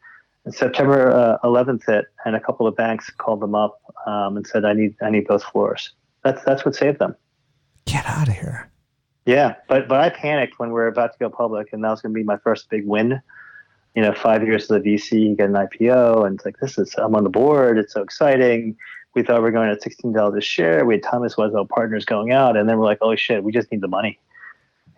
[0.45, 4.47] And September uh, 11th hit, and a couple of banks called them up um, and
[4.47, 7.17] said, "I need I need both floors." That's that's what saved them.
[7.87, 8.71] Get out of here.
[9.27, 12.01] Yeah, but but I panicked when we were about to go public, and that was
[12.01, 13.21] going to be my first big win.
[13.95, 16.95] You know, five years as a VC, get an IPO, and it's like this is
[16.97, 17.79] I'm on the board.
[17.79, 18.77] It's so exciting.
[19.15, 20.85] We thought we were going at sixteen dollars a share.
[20.85, 23.71] We had Thomas Weisel partners going out, and then we're like, oh shit, we just
[23.73, 24.19] need the money.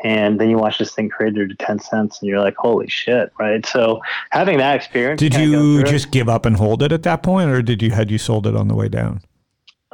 [0.04, 3.32] And then you watch this thing crater to ten cents, and you're like, holy shit,
[3.38, 3.64] right?
[3.64, 7.50] So having that experience, Did you just give up and hold it at that point,
[7.50, 9.22] or did you had you sold it on the way down?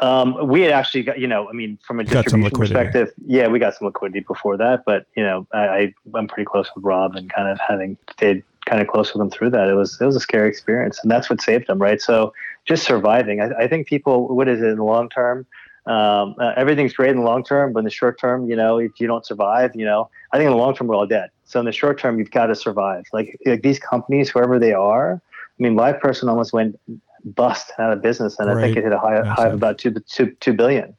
[0.01, 3.59] Um, we had actually got, you know, I mean, from a distribution perspective, yeah, we
[3.59, 7.33] got some liquidity before that, but you know, I, I'm pretty close with Rob and
[7.33, 9.69] kind of having stayed kind of close with him through that.
[9.69, 12.01] It was it was a scary experience, and that's what saved him, right?
[12.01, 12.33] So
[12.65, 13.41] just surviving.
[13.41, 15.47] I, I think people, what is it in the long term?
[15.87, 18.79] Um, uh, everything's great in the long term, but in the short term, you know,
[18.79, 21.31] if you don't survive, you know, I think in the long term we're all dead.
[21.47, 23.05] So in the short term, you've got to survive.
[23.13, 25.15] Like, like these companies, whoever they are.
[25.15, 26.79] I mean, LivePerson almost went
[27.25, 29.93] bust out of business, and I think it hit a high, high of about two,
[30.09, 30.95] two, two billion.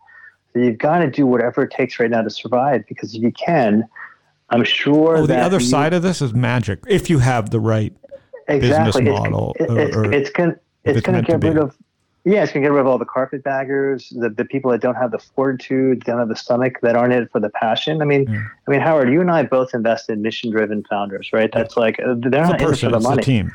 [0.54, 3.32] So you've got to do whatever it takes right now to survive, because if you
[3.32, 3.88] can,
[4.50, 6.80] I'm sure Oh, the other you- side of this is magic.
[6.88, 7.94] If you have the right
[8.48, 8.60] exactly.
[8.70, 10.50] business It's- model, it- it's, or it's going
[10.86, 11.76] it's it's going to get rid of
[12.26, 14.96] yeah, it's going to get rid of all the carpetbaggers, the, the people that don't
[14.96, 18.02] have the fortitude, don't have the stomach, that aren't in it for the passion.
[18.02, 18.44] I mean, Yeah.
[18.68, 21.50] I mean, Howard, you and I both invest in mission-driven founders, right?
[21.52, 23.24] That's like uh, they're it's not in it for the it's a money.
[23.24, 23.52] team.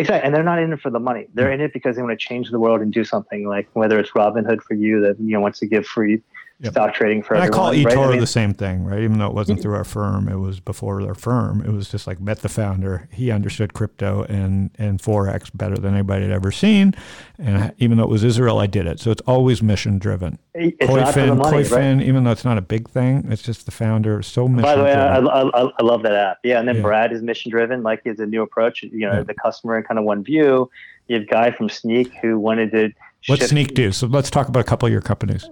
[0.00, 1.26] Exactly, and they're not in it for the money.
[1.34, 1.54] They're hmm.
[1.54, 3.46] in it because they want to change the world and do something.
[3.46, 6.22] Like whether it's Robinhood for you that you know wants to give free
[6.62, 6.72] Yep.
[6.72, 7.58] stock trading for And I everyone.
[7.74, 7.86] call right?
[7.96, 9.00] eToro I mean, the same thing, right?
[9.00, 11.62] Even though it wasn't through our firm, it was before our firm.
[11.64, 13.08] It was just like met the founder.
[13.10, 16.94] He understood crypto and and forex better than anybody had ever seen.
[17.38, 19.00] And even though it was Israel, I did it.
[19.00, 20.38] So it's always mission driven.
[20.52, 21.62] it's not for the Koyfin, money,
[21.96, 22.02] right?
[22.06, 24.84] Even though it's not a big thing, it's just the founder so mission By the
[24.84, 25.16] way, I.
[25.18, 26.38] I, I, I love that app.
[26.44, 26.82] Yeah, and then Yeah.
[26.82, 28.82] Brad is mission driven, like he has a new approach.
[28.82, 29.22] You know, Yeah.
[29.22, 30.70] the customer in kind of one view.
[31.08, 32.92] You have Guy from Snyk who wanted to.
[33.28, 33.92] What's Snyk do?
[33.92, 35.48] So let's talk about a couple of your companies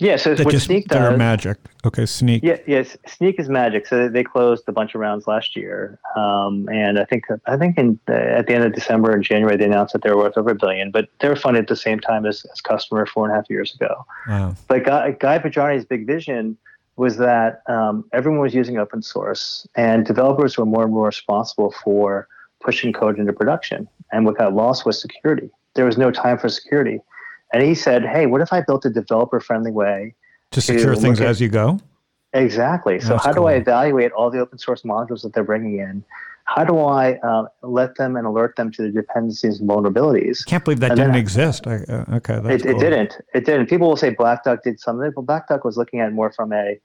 [0.00, 1.58] Yeah, so that what just Snyk they're magic.
[1.84, 2.40] Okay, Snyk.
[2.42, 3.86] Yeah, yes, Snyk is magic.
[3.86, 7.76] So they closed a bunch of rounds last year, um, and I think I think
[7.76, 10.38] in uh, at the end of December and January they announced that they were worth
[10.38, 10.90] over a billion.
[10.90, 13.50] But they were funded at the same time as, as Kustomer four and a half
[13.50, 14.06] years ago.
[14.26, 14.56] Wow.
[14.68, 16.56] But Guy, Guy Podjarny's big vision
[16.96, 21.74] was that um, everyone was using open source, and developers were more and more responsible
[21.84, 22.26] for
[22.60, 23.86] pushing code into production.
[24.12, 25.50] And what got lost was security.
[25.74, 27.00] There was no time for security.
[27.52, 30.14] And he said, "Hey, what if I built a developer-friendly way
[30.52, 31.78] To secure things at- as you go.
[32.32, 33.00] Exactly.
[33.00, 36.04] So That's how do I evaluate all the open source modules that they're bringing in?
[36.44, 40.44] How do I uh, let them and alert them to the dependencies and vulnerabilities?
[40.46, 41.66] Can't believe that And didn't I- exist.
[41.66, 43.18] I, uh, okay, that's It, it didn't.
[43.34, 43.66] It didn't.
[43.66, 45.10] People will say Black Duck did something.
[45.14, 46.78] but Black Duck was looking at it more from a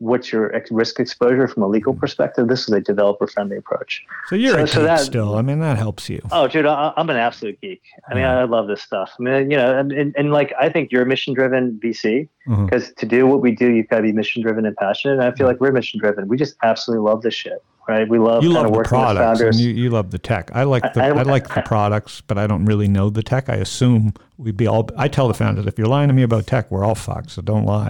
[0.00, 2.00] what's your ex- risk exposure from a legal Mm-hmm.
[2.00, 2.48] perspective.
[2.48, 4.02] This is a developer friendly approach.
[4.28, 5.36] So you're So- a so that- still.
[5.36, 6.20] I mean, that helps you.
[6.32, 7.82] Oh, dude, I, I'm an absolute geek.
[8.10, 9.12] I mean, I love this stuff.
[9.18, 12.28] I mean, you know, and, and, and like I think you're a mission driven VC
[12.64, 15.14] because to do what we do, you've got to be mission driven and passionate.
[15.14, 16.26] And I feel like we're mission driven.
[16.28, 18.08] We just absolutely love this shit, right?
[18.08, 20.50] We love You love the products and you, you love the tech.
[20.54, 23.22] I like the I- I, I- like the products, but I don't really know the
[23.22, 23.48] tech.
[23.48, 24.88] I assume we'd be all.
[24.96, 27.30] I tell the founders if you're lying to me about tech, we're all fucked.
[27.32, 27.88] So don't lie,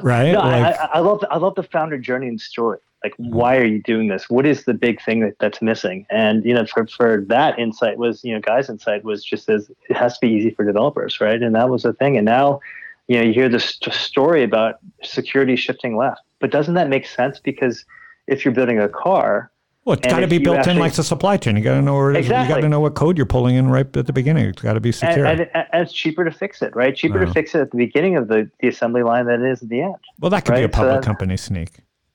[0.02, 0.32] right?
[0.32, 2.78] No, I, like, I, love the, I love the founder journey and story.
[3.04, 4.28] Like, why are you doing this?
[4.28, 6.04] What is the big thing that, that's missing?
[6.10, 9.70] And you know, for, for that insight was you know, guys' insight was just as
[9.88, 11.40] it has to be easy for developers, right?
[11.40, 12.16] And that was the thing.
[12.16, 12.58] And now,
[13.06, 17.38] you know, you hear this story about security shifting left, but doesn't that make sense?
[17.38, 17.84] Because
[18.28, 19.50] if you're building a car,
[19.84, 21.56] well, it's and got to be built in like the supply chain.
[21.56, 22.26] You got to know where it is.
[22.26, 24.44] You got to know what code you're pulling in right at the beginning.
[24.46, 25.24] It's got to be secure.
[25.26, 26.94] and, and it's cheaper to fix it, right?
[26.94, 27.24] Cheaper Oh.
[27.24, 29.70] to fix it at the beginning of the, the assembly line than it is at
[29.70, 29.94] the end.
[30.20, 31.70] well, that could be a right, so public that- company Snyk.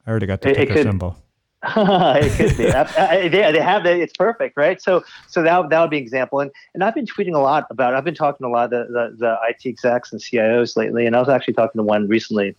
[0.06, 1.18] I already got the It- it ticker could- symbol.
[1.78, 2.68] it could be.
[2.68, 3.96] Uh, uh, they, they have that.
[3.98, 4.82] It's perfect, right?
[4.82, 6.42] So, so that that would be an example.
[6.42, 7.96] And and I've been tweeting a lot about.
[7.96, 11.06] I've been talking to a lot of the, the the IT execs and CIOs lately,
[11.06, 12.54] and I was actually talking to one recently.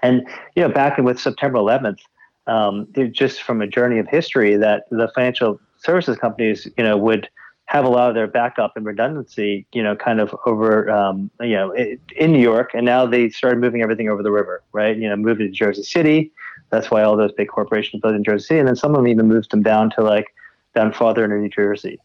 [0.00, 0.22] And
[0.54, 1.98] you know, back in with September 11th,
[2.46, 7.28] um, just from a journey of history, that the financial services companies, you know, would
[7.66, 11.54] have a lot of their backup and redundancy, you know, kind of over, um, you
[11.54, 14.96] know, in New York, and now they started moving everything over the river, right?
[14.96, 16.32] You know, moving to Jersey City.
[16.70, 19.06] That's why all those big corporations built in Jersey City, and then some of them
[19.06, 20.34] even moved them down to like
[20.74, 22.00] down farther into New Jersey.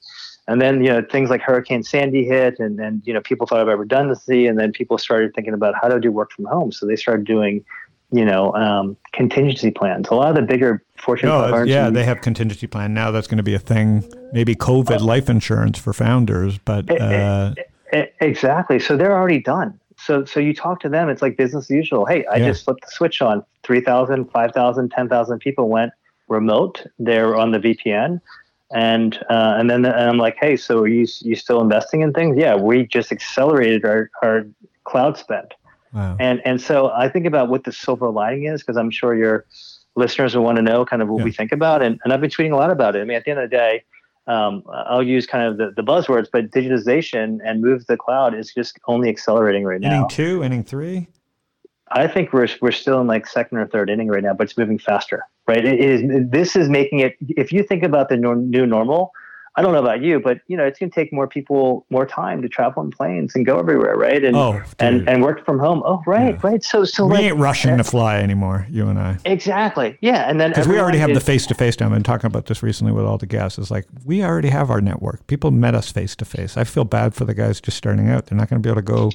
[0.48, 3.62] And then you know things like Hurricane Sandy hit, and and you know people thought
[3.62, 6.71] about redundancy, and then people started thinking about how to do work from home.
[6.71, 7.65] So they started doing,
[8.15, 10.08] you know, um, contingency plans.
[10.10, 11.67] A lot of the bigger Fortune No, 500.
[11.67, 13.12] yeah, they have contingency plan now.
[13.12, 14.04] That's going to be a thing.
[14.32, 17.54] Maybe COVID life insurance for founders, but uh,
[18.21, 18.80] Exactly.
[18.80, 19.80] So they're already done.
[19.97, 22.06] So so you talk to them, it's like business as usual.
[22.06, 22.47] Hey, I Yeah.
[22.47, 23.43] just flipped the switch on.
[23.63, 25.91] 3,000, 5,000, 10,000 people went
[26.28, 26.86] remote.
[26.99, 28.21] They're on the VPN.
[28.73, 32.13] And uh, and then and I'm like, hey, so are you you still investing in
[32.13, 32.36] things?
[32.38, 34.45] Yeah, we just accelerated our, our
[34.86, 35.54] cloud spend.
[35.95, 36.17] Wow.
[36.19, 39.45] And and so I think about what the silver lining is because I'm sure your
[39.95, 41.25] listeners will want to know kind of what Yeah.
[41.25, 42.99] we think about, and, and I've been tweeting a lot about it.
[42.99, 43.84] I mean, at the end of the day,
[44.27, 48.36] um, I'll use kind of the, the buzzwords, but digitization and move to the cloud
[48.36, 49.95] is just only accelerating right now.
[49.95, 51.08] Inning two, inning three.
[51.91, 54.58] I think we're we're still in like second or third inning right now, but it's
[54.58, 55.63] moving faster, right?
[55.63, 57.15] It is this is making it.
[57.29, 59.12] If you think about the new normal,
[59.58, 62.06] I don't know about you, but you know it's going to take more people more
[62.06, 64.24] time to travel in planes and go everywhere, right?
[64.24, 65.82] And Oh, and and work from home.
[65.86, 66.50] Oh, right, Yeah.
[66.50, 66.63] right.
[66.63, 69.18] So so we like ain't rushing to fly anymore, you and I.
[69.24, 70.30] exactly, yeah.
[70.30, 71.86] And then Because we already have everyone the face to face now.
[71.86, 73.58] I've been talking about this recently with all the guests.
[73.58, 75.26] It's like we already have our network.
[75.28, 76.58] People met us face to face.
[76.58, 78.26] I feel bad for the guys just starting out.
[78.26, 79.12] They're not going to be able to go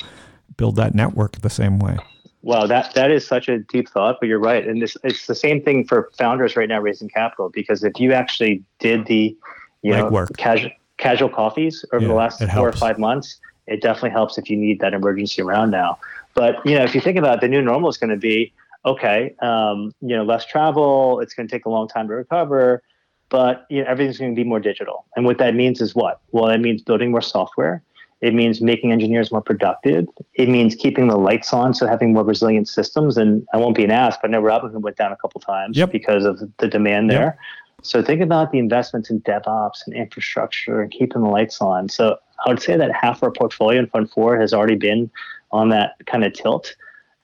[0.56, 1.98] build that network the same way.
[2.42, 5.34] Wow, that that is such a deep thought, but you're right, and this it's the
[5.34, 9.36] same thing for founders right now raising capital because if you actually did the
[9.82, 10.36] you know Legwork.
[10.36, 14.56] casual casual coffees over the last four or five months, it definitely helps if you
[14.56, 15.98] need that emergency round now.
[16.34, 18.52] But you know, if you think about it, the new normal is going to be
[18.84, 21.20] okay, um, you know, less travel.
[21.20, 22.82] It's going to take a long time to recover,
[23.28, 25.06] but you know, everything's going to be more digital.
[25.16, 26.20] And what that means is what?
[26.32, 27.82] Well, it means building more software.
[28.20, 30.06] It means making engineers more productive.
[30.34, 33.16] It means keeping the lights on, so having more resilient systems.
[33.16, 35.78] And I won't be an ass, but I know Robinhood went down a couple times
[35.78, 35.90] Yep.
[35.90, 37.38] because of the demand Yep.
[37.82, 41.88] So think about the investments in DevOps and infrastructure and keeping the lights on.
[41.88, 45.10] So I would say that half our portfolio in Fund Four has already been
[45.52, 46.74] on that kind of tilt.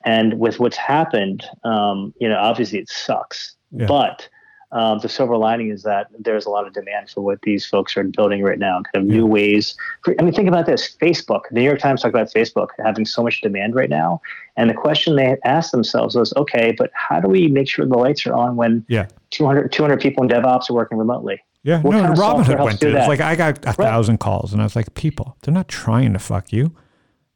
[0.04, 3.86] And with what's happened, um, you know, obviously it sucks, Yeah.
[3.86, 4.28] but
[4.72, 7.96] um, the silver lining is that there's a lot of demand for what these folks
[7.96, 9.76] are building right now, kind of new ways.
[10.04, 11.42] For, I mean, think about this: Facebook.
[11.50, 14.20] The New York Times talked about Facebook having so much demand right now,
[14.56, 17.96] and the question they asked themselves was, okay, but how do we make sure the
[17.96, 19.06] lights are on when Yeah.
[19.30, 21.40] 200, 200 people in DevOps are working remotely?
[21.62, 22.88] Yeah, What no, kind of Robinhood went to.
[22.88, 22.94] it.
[22.94, 26.12] It's like I got a thousand calls, and I was like, people, they're not trying
[26.12, 26.74] to fuck you.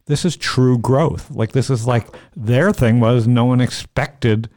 [0.07, 1.31] This is true growth.
[1.31, 4.49] Like this is like their thing was no one expected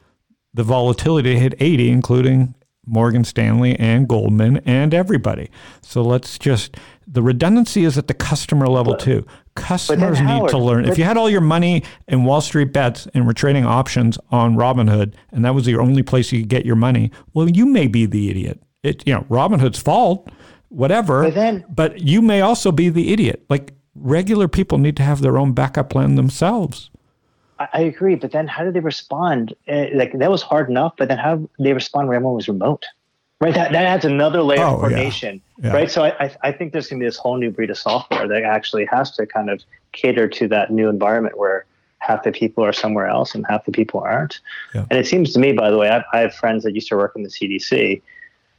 [0.54, 2.54] the volatility hit 80, including
[2.86, 5.50] Morgan Stanley and Goldman and everybody.
[5.82, 6.76] So let's just
[7.08, 9.26] the redundancy is at the customer level too.
[9.56, 10.86] Customers need Howard, to learn.
[10.86, 14.56] If you had all your money in Wall Street bets and were trading options on
[14.56, 17.88] Robinhood, and that was your only place you could get your money, well, you may
[17.88, 18.62] be the idiot.
[18.84, 20.30] It you know Robinhood's fault,
[20.70, 21.24] whatever.
[21.24, 23.46] But then- but you may also be the idiot.
[23.50, 26.90] Like regular people need to have their own backup plan themselves.
[27.60, 29.54] I, I agree, but then how did they respond?
[29.68, 32.48] Uh, like that was hard enough, but then how did they respond when everyone was
[32.48, 32.86] remote?
[33.42, 34.78] Right, that, that adds another layer Oh, of yeah.
[34.80, 35.42] coordination.
[35.62, 35.74] Yeah.
[35.74, 37.78] Right, so I, I, I think there's going to be this whole new breed of
[37.78, 39.62] software that actually has to kind of
[39.92, 41.66] cater to that new environment where
[41.98, 44.40] half the people are somewhere else and half the people aren't.
[44.74, 44.86] Yeah.
[44.90, 46.96] And it seems to me, by the way, I, I have friends that used to
[46.96, 48.02] work in the CDC.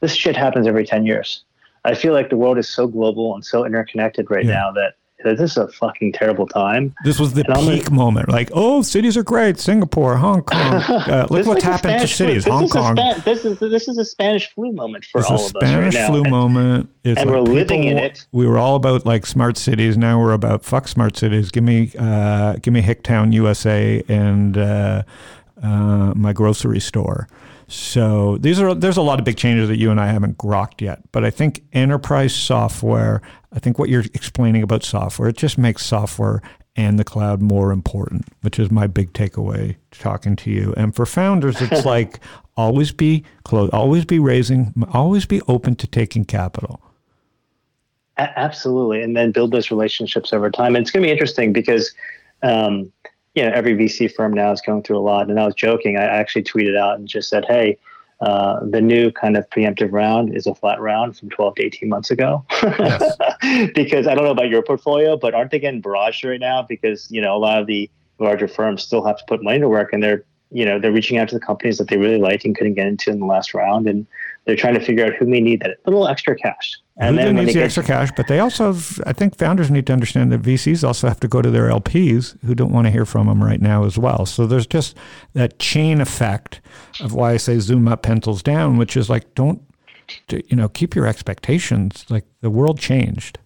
[0.00, 1.44] This shit happens every ten years.
[1.86, 4.52] I feel like the world is so global and so interconnected right Yeah.
[4.54, 6.94] now that, this is a fucking terrible time.
[7.04, 8.28] This was the And peak moment.
[8.28, 9.58] Like, oh, cities are great.
[9.58, 10.58] Singapore, Hong Kong.
[10.74, 12.44] Uh, look what's is happened to Spanish flu- cities.
[12.44, 12.96] this Hong Kong.
[12.96, 15.52] Spa- this is this is a Spanish flu moment for It's all a of us
[15.54, 16.06] right Spanish now.
[16.08, 16.90] flu And- moment.
[17.04, 18.26] It's and like we're living people- in it.
[18.32, 19.96] We were all about like smart cities.
[19.98, 21.50] Now we're about fuck smart cities.
[21.50, 25.02] Give me, uh, give me Hicktown, USA, and uh,
[25.62, 27.28] uh, my grocery store.
[27.74, 30.80] So these are there's a lot of big changes that you and I haven't grokked
[30.80, 31.00] yet.
[31.10, 33.20] But I think enterprise software.
[33.52, 36.40] I think what you're explaining about software, it just makes software
[36.76, 40.72] and the cloud more important, which is my big takeaway talking to you.
[40.76, 42.20] And for founders, it's like
[42.56, 46.80] always be close, always be raising, always be open to taking capital.
[48.18, 50.76] A- absolutely, and then build those relationships over time.
[50.76, 51.92] And it's going to be interesting because,
[52.44, 52.92] um,
[53.34, 55.28] you know, every VC firm now is going through a lot.
[55.28, 55.96] And I was joking.
[55.96, 57.78] I actually tweeted out and just said, "Hey,
[58.20, 61.88] uh, the new kind of preemptive round is a flat round from 12 to 18
[61.88, 62.44] months ago."
[63.74, 66.62] because I don't know about your portfolio, but aren't they getting barraged right now?
[66.62, 69.68] Because you know, a lot of the larger firms still have to put money to
[69.68, 72.44] work, and they're you know they're reaching out to the companies that they really liked
[72.44, 74.06] and couldn't get into in the last round, and
[74.44, 76.78] they're trying to figure out who may need that little extra cash.
[76.96, 78.10] And Who then needs the get extra cash?
[78.16, 81.28] But they also, have, I think, founders need to understand that VCs also have to
[81.28, 84.26] go to their LPs who don't want to hear from them right now as well.
[84.26, 84.96] So there's just
[85.32, 86.60] that chain effect
[87.00, 89.62] of why I say zoom up, pencils down, which is like don't,
[90.28, 92.04] you know, keep your expectations.
[92.08, 93.38] Like the world changed.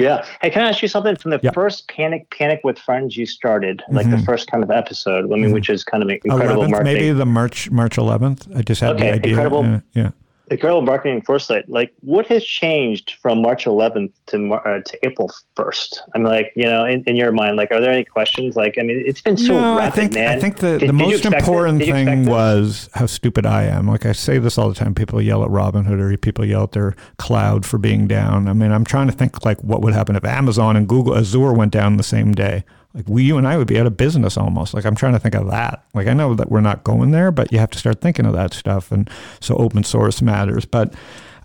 [0.00, 0.24] Yeah.
[0.40, 1.50] Hey, can I ask you something from the Yeah.
[1.52, 4.24] first panic panic with friends you started, like the mm-hmm.
[4.24, 5.24] first kind of episode?
[5.24, 5.52] I mean, mm-hmm.
[5.52, 6.94] which is kind of incredible 11th, marketing.
[6.94, 8.56] maybe the March March 11th.
[8.56, 9.30] I just had Okay, the idea.
[9.30, 9.64] incredible.
[9.64, 10.10] Yeah, yeah.
[10.50, 11.68] Incredible marketing foresight.
[11.68, 15.98] Like, what has changed from March 11th to Mar- uh, to April 1st?
[16.14, 18.56] I'm like, you know, in, in your mind, like, are there any questions?
[18.56, 20.36] Like, I mean, it's been so no, rapid, I think man.
[20.36, 23.86] I think the, Did- the most important thing was how stupid I am.
[23.86, 24.94] Like I say this all the time.
[24.94, 28.48] People yell at Robinhood or people yell at their cloud for being down.
[28.48, 31.52] I mean, I'm trying to think like what would happen if Amazon and Google Azure
[31.52, 32.64] went down the same day.
[32.94, 34.74] Like we, you and I would be out of business almost.
[34.74, 35.84] Like I'm trying to think of that.
[35.94, 38.32] Like I know that we're not going there, but you have to start thinking of
[38.32, 38.90] that stuff.
[38.90, 39.08] And
[39.40, 40.64] so open source matters.
[40.64, 40.94] But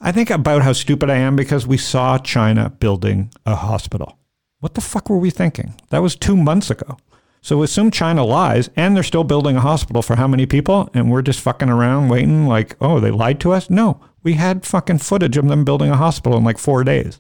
[0.02, 4.18] I think about how stupid I am because we saw China building a hospital.
[4.60, 5.76] What the fuck were we thinking?
[5.90, 6.98] That was two months ago.
[7.42, 10.90] So assume China lies and they're still building a hospital for how many people?
[10.96, 13.70] And we're just fucking around waiting like, oh, they lied to us?
[13.70, 17.20] No, we had fucking footage of them building a hospital in like four days.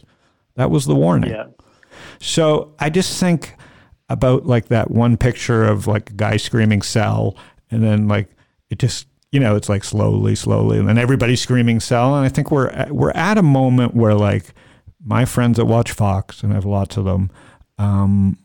[0.55, 1.29] That was the warning.
[1.29, 1.45] Yeah.
[2.19, 3.55] So I just think
[4.09, 7.35] about like that one picture of like a guy screaming sell
[7.71, 8.29] and then like
[8.69, 12.29] it just you know it's like slowly slowly and then everybody's screaming sell and I
[12.29, 14.53] think we're at, we're at a moment where like
[15.03, 17.31] my friends that watch Fox and I have lots of them
[17.77, 18.37] um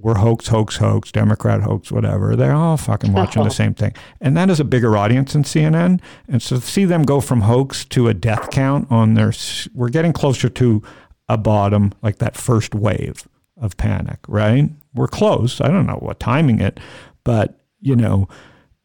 [0.00, 2.36] we're hoax, hoax, hoax, Democrat hoax, whatever.
[2.36, 3.94] They're all fucking watching the same thing.
[4.20, 6.00] And that is a bigger audience than CNN.
[6.28, 9.32] And so to see them go from hoax to a death count on their,
[9.74, 10.84] we're getting closer to
[11.28, 13.26] a bottom, like that first wave
[13.60, 14.70] of panic, right?
[14.94, 15.60] We're close.
[15.60, 16.80] I don't know what timing it,
[17.24, 18.28] but you know,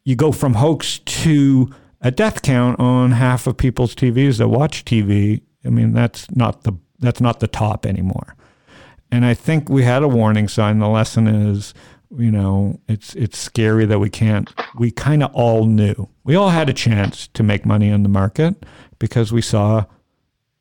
[0.03, 1.69] you go from hoax to
[2.01, 5.41] a death count on half of people's TVs that watch TV.
[5.65, 8.35] I mean, that's not the that's not the top anymore.
[9.11, 10.79] And I think we had a warning sign.
[10.79, 11.73] The lesson is,
[12.17, 14.53] you know, it's it's scary that we can't.
[14.77, 16.09] We kind of all knew.
[16.23, 18.65] We all had a chance to make money in the market
[18.99, 19.85] because we saw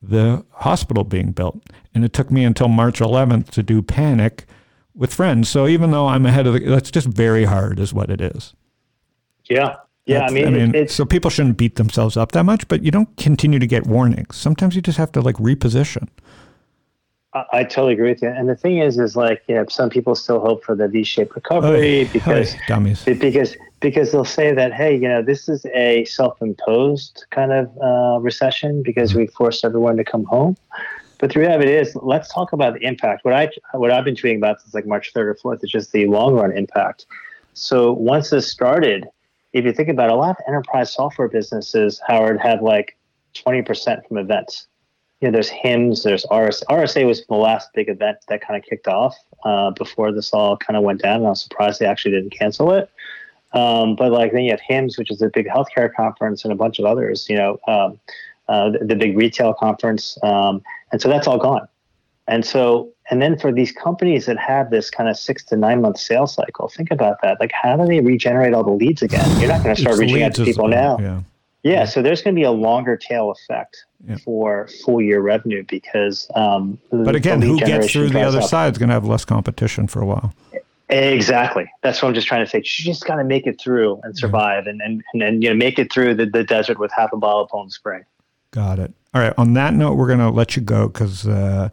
[0.02, 1.62] the hospital being built.
[1.94, 4.46] And it took me until March 11th to do Panic
[4.94, 5.48] with friends.
[5.48, 8.54] So even though I'm ahead of the, that's just very hard, is what it is.
[9.48, 9.76] Yeah.
[10.06, 10.24] Yeah.
[10.26, 12.90] I That's- mean, it- it's, so people shouldn't beat themselves up that much, but you
[12.90, 14.36] don't continue to get warnings.
[14.36, 16.08] Sometimes you just have to like reposition.
[17.34, 18.28] I, I totally agree with you.
[18.28, 21.34] And the thing is, is like, you know, some people still hope for the V-shaped
[21.34, 23.04] recovery because Hey, dummies.
[23.04, 28.18] because because they'll say that hey you know this is a self-imposed kind of uh,
[28.20, 30.56] recession because we forced everyone to come home
[31.18, 34.38] but the reality is let's talk about the impact what i what i've been tweeting
[34.38, 37.06] about since like march 3rd or 4th is just the long run impact
[37.52, 39.06] so once this started
[39.52, 42.96] if you think about it, a lot of enterprise software businesses howard had like
[43.34, 44.68] 20% from events
[45.20, 46.64] you know, there's HIMSS, there's RSA.
[46.68, 50.56] RSA was the last big event that kind of kicked off uh, before this all
[50.56, 51.18] kind of went down.
[51.18, 52.90] And I was surprised they actually didn't cancel it.
[53.54, 56.56] Um, but like then you have HIMSS, which is a big healthcare conference, and a
[56.56, 57.26] bunch of others.
[57.28, 58.00] You know, um,
[58.48, 61.68] uh, the, the big retail conference, um, and so that's all gone.
[62.28, 65.82] And so, and then for these companies that have this kind of six to nine
[65.82, 67.40] month sales cycle, think about that.
[67.40, 69.28] Like, how do they regenerate all the leads again?
[69.40, 70.98] You're not going to start It's reaching out to people now.
[71.00, 71.20] Yeah.
[71.64, 74.16] Yeah, so there's going to be a longer tail effect Yeah.
[74.16, 76.28] for full year revenue because.
[76.34, 78.48] Um, But again, who gets through the other up.
[78.48, 80.34] side is going to have less competition for a while.
[80.92, 81.70] Exactly.
[81.82, 82.58] That's what I'm just trying to say.
[82.58, 85.54] You just got to make it through and survive, and and and, then you know
[85.54, 88.04] make it through the, the desert with half a bottle of Poland Spring.
[88.50, 88.92] Got it.
[89.14, 89.32] All right.
[89.38, 91.70] On that note, we're going to let you go because uh,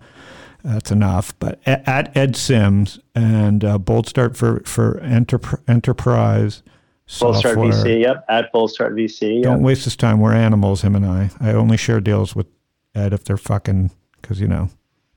[0.64, 1.38] that's enough.
[1.40, 6.64] But at, Ed Sims and uh, Boldstart for for Enterp- Enterprise
[7.10, 8.02] Boldstart VC.
[8.02, 8.26] Yep.
[8.30, 9.36] At Boldstart VC.
[9.36, 9.44] Yep.
[9.44, 10.20] Don't waste his time.
[10.20, 11.32] We're animals, him and I.
[11.42, 12.48] I only share deals with
[12.96, 13.92] Ed if they're fucking
[14.22, 14.70] because you know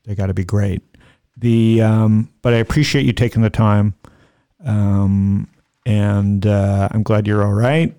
[0.05, 0.82] they got to be great.
[1.36, 3.94] The um, but I appreciate you taking the time,
[4.64, 5.48] um,
[5.86, 7.94] and uh, I'm glad you're all right.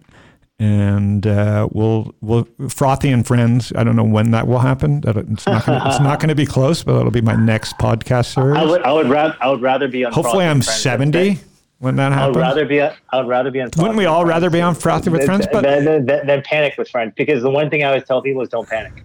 [0.60, 3.74] And uh, we'll we'll frothy and friends.
[3.76, 5.02] I don't know when that will happen.
[5.02, 7.78] That it's not gonna, it's not going to be close, but it'll be my next
[7.80, 8.58] podcast series.
[8.58, 10.14] I would I would rather I would rather be on.
[10.14, 11.40] Hopefully, I'm with Friends than- 70
[11.80, 12.38] when that happens.
[12.38, 12.82] I'd rather be.
[12.82, 13.72] I would rather be on.
[13.76, 15.48] Wouldn't we all rather be on Frothy with Friends?
[15.52, 18.42] But then, than, than panic with friends because the one thing I always tell people
[18.42, 19.04] is don't panic.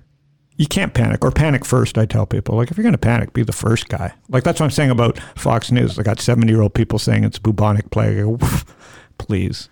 [0.59, 1.97] You can't panic or panic first.
[1.97, 4.13] I tell people, like, if you're going to panic, be the first guy.
[4.29, 5.99] Like, that's what I'm saying about Fox News.
[5.99, 8.19] I got 70 year old people saying it's bubonic plague.
[8.19, 8.39] Go,
[9.19, 9.69] Please,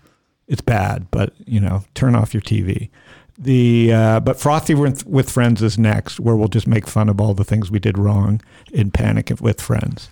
[0.47, 2.89] it's bad, but you know, turn off your TV.
[3.37, 7.21] The uh, but frothy with, with friends is next, where we'll just make fun of
[7.21, 10.09] all the things we did wrong in panic with friends.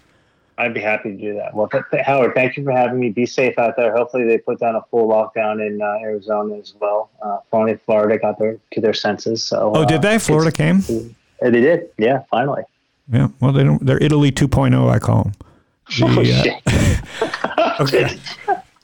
[0.58, 1.54] I'd be happy to do that.
[1.54, 3.10] Well, th- th- Howard, thank you for having me.
[3.10, 3.94] Be safe out there.
[3.96, 7.10] Hopefully, they put down a full lockdown in uh, Arizona as well.
[7.22, 9.44] Uh, finally, Florida got their to their senses.
[9.44, 10.18] So, Oh, uh, did they?
[10.18, 10.78] Florida came.
[11.42, 11.90] uh, They did.
[11.98, 12.64] Yeah, finally.
[13.12, 13.28] Yeah.
[13.42, 13.86] Well, they don't.
[13.86, 14.90] They're Italy 2.0.
[14.90, 15.34] I call them.
[16.04, 17.82] Oh, The, uh, shit.
[17.82, 18.20] okay.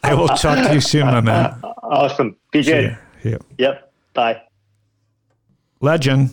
[0.03, 1.55] I will talk to you soon, my man.
[1.83, 2.37] Awesome.
[2.51, 2.97] Be good.
[3.21, 3.37] Yeah.
[3.57, 3.91] Yep.
[4.13, 4.41] Bye.
[5.81, 6.29] legend.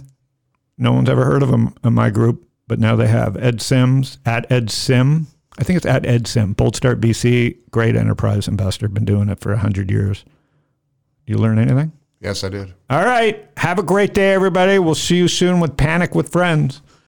[0.77, 4.19] No one's ever heard of him in my group, but now they have Ed Sims
[4.25, 5.27] at Ed Sim.
[5.59, 6.55] I think it's at Ed Sim.
[6.55, 10.25] Boldstart VC, great enterprise investor, been doing it for hundred years.
[11.27, 11.93] You learn anything?
[12.21, 12.75] Yes, I did.
[12.91, 13.49] All right.
[13.57, 14.79] Have a great day, everybody.
[14.79, 16.83] We'll see you soon with Panic with Friends.